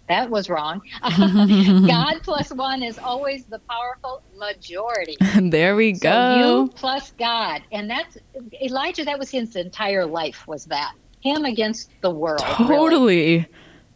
that 0.07 0.29
was 0.29 0.49
wrong. 0.49 0.81
God 1.01 2.19
plus 2.21 2.51
one 2.51 2.83
is 2.83 2.99
always 2.99 3.45
the 3.45 3.59
powerful 3.59 4.21
majority. 4.37 5.17
there 5.49 5.75
we 5.75 5.95
so 5.95 6.01
go. 6.01 6.63
You 6.63 6.71
plus 6.75 7.11
God, 7.17 7.61
and 7.71 7.89
that's 7.89 8.17
Elijah. 8.61 9.05
That 9.05 9.17
was 9.17 9.29
his 9.29 9.55
entire 9.55 10.05
life. 10.05 10.47
Was 10.47 10.65
that 10.65 10.93
him 11.21 11.45
against 11.45 11.89
the 12.01 12.11
world? 12.11 12.39
Totally. 12.39 13.31
Really. 13.31 13.47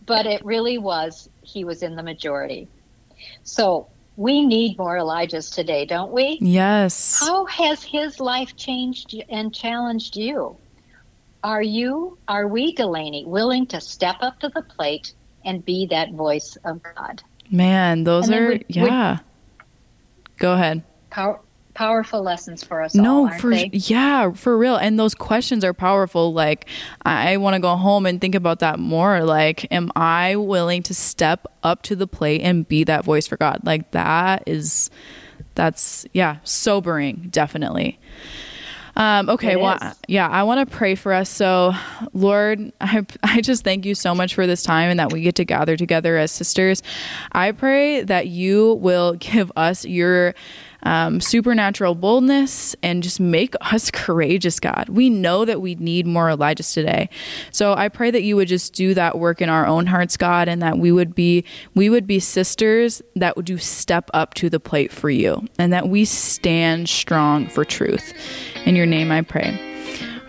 But 0.05 0.25
it 0.25 0.45
really 0.45 0.77
was. 0.77 1.29
He 1.41 1.63
was 1.63 1.83
in 1.83 1.95
the 1.95 2.03
majority. 2.03 2.67
So 3.43 3.87
we 4.17 4.45
need 4.45 4.77
more 4.77 4.97
Elijahs 4.97 5.53
today, 5.53 5.85
don't 5.85 6.11
we? 6.11 6.37
Yes. 6.41 7.19
How 7.19 7.45
has 7.45 7.83
his 7.83 8.19
life 8.19 8.55
changed 8.55 9.15
and 9.29 9.53
challenged 9.53 10.15
you? 10.15 10.55
Are 11.43 11.61
you, 11.61 12.17
are 12.27 12.47
we, 12.47 12.73
Delaney, 12.73 13.25
willing 13.25 13.67
to 13.67 13.81
step 13.81 14.17
up 14.21 14.39
to 14.39 14.49
the 14.49 14.61
plate 14.63 15.13
and 15.45 15.63
be 15.63 15.85
that 15.85 16.11
voice 16.11 16.57
of 16.65 16.81
God. 16.95 17.23
Man, 17.49 18.03
those 18.03 18.29
are 18.29 18.47
would, 18.47 18.65
yeah. 18.67 19.11
Would, 19.11 19.19
Go 20.37 20.53
ahead. 20.53 20.83
Power, 21.11 21.39
powerful 21.75 22.23
lessons 22.23 22.63
for 22.63 22.81
us 22.81 22.95
no, 22.95 23.27
all, 23.27 23.39
for 23.39 23.51
they? 23.51 23.69
yeah, 23.71 24.31
for 24.31 24.57
real. 24.57 24.77
And 24.77 24.97
those 24.97 25.13
questions 25.13 25.63
are 25.63 25.73
powerful. 25.73 26.33
Like 26.33 26.67
I 27.05 27.37
want 27.37 27.53
to 27.53 27.59
go 27.59 27.75
home 27.75 28.05
and 28.05 28.19
think 28.19 28.33
about 28.33 28.59
that 28.59 28.79
more. 28.79 29.23
Like, 29.23 29.71
am 29.71 29.91
I 29.95 30.37
willing 30.37 30.81
to 30.83 30.93
step 30.95 31.45
up 31.61 31.83
to 31.83 31.95
the 31.95 32.07
plate 32.07 32.41
and 32.41 32.67
be 32.67 32.83
that 32.85 33.05
voice 33.05 33.27
for 33.27 33.37
God? 33.37 33.59
Like 33.63 33.91
that 33.91 34.43
is 34.47 34.89
that's 35.53 36.05
yeah, 36.13 36.37
sobering, 36.43 37.27
definitely. 37.29 37.99
Um, 38.97 39.29
okay, 39.29 39.53
it 39.53 39.59
well, 39.59 39.77
is. 39.81 39.95
yeah, 40.07 40.27
I 40.29 40.43
want 40.43 40.67
to 40.67 40.75
pray 40.75 40.95
for 40.95 41.11
us. 41.11 41.29
So, 41.29 41.73
Lord, 42.13 42.71
I, 42.81 43.05
I 43.23 43.41
just 43.41 43.63
thank 43.63 43.85
you 43.85 43.95
so 43.95 44.15
much 44.15 44.35
for 44.35 44.47
this 44.47 44.63
time 44.63 44.89
and 44.89 44.99
that 44.99 45.11
we 45.11 45.21
get 45.21 45.35
to 45.35 45.45
gather 45.45 45.75
together 45.75 46.17
as 46.17 46.31
sisters. 46.31 46.81
I 47.31 47.51
pray 47.51 48.03
that 48.03 48.27
you 48.27 48.73
will 48.75 49.13
give 49.15 49.51
us 49.55 49.85
your 49.85 50.33
um, 50.85 51.19
supernatural 51.19 51.95
boldness 51.95 52.75
and 52.81 53.03
just 53.03 53.19
make 53.19 53.55
us 53.61 53.91
courageous, 53.93 54.59
God. 54.59 54.89
We 54.89 55.09
know 55.09 55.45
that 55.45 55.61
we 55.61 55.75
need 55.75 56.07
more 56.07 56.27
Elijahs 56.27 56.73
today. 56.73 57.09
So 57.51 57.73
I 57.73 57.89
pray 57.89 58.11
that 58.11 58.23
you 58.23 58.35
would 58.35 58.47
just 58.47 58.73
do 58.73 58.93
that 58.93 59.17
work 59.17 59.41
in 59.41 59.49
our 59.49 59.65
own 59.65 59.87
hearts, 59.87 60.15
God, 60.15 60.47
and 60.47 60.61
that 60.61 60.77
we 60.77 60.91
would 60.91 61.13
be 61.13 61.43
we 61.73 61.89
would 61.89 62.07
be 62.07 62.19
sisters 62.19 63.01
that 63.15 63.35
would 63.35 63.45
do 63.45 63.57
step 63.57 64.09
up 64.13 64.33
to 64.35 64.49
the 64.49 64.59
plate 64.59 64.91
for 64.91 65.09
you 65.09 65.47
and 65.57 65.73
that 65.73 65.89
we 65.89 66.05
stand 66.05 66.87
strong 66.87 67.47
for 67.47 67.65
truth. 67.65 68.13
In 68.65 68.75
your 68.75 68.85
name 68.85 69.11
I 69.11 69.21
pray. 69.21 69.59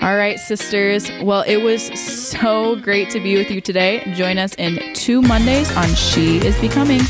All 0.02 0.16
right, 0.16 0.38
sisters. 0.38 1.10
Well, 1.22 1.42
it 1.42 1.58
was 1.58 1.82
so 1.98 2.76
great 2.76 3.08
to 3.10 3.20
be 3.20 3.36
with 3.36 3.50
you 3.50 3.62
today. 3.62 4.02
Join 4.14 4.36
us 4.36 4.54
in 4.54 4.78
two 4.94 5.22
Mondays 5.22 5.74
on 5.74 5.88
She 5.94 6.36
is 6.38 6.58
Becoming. 6.60 7.00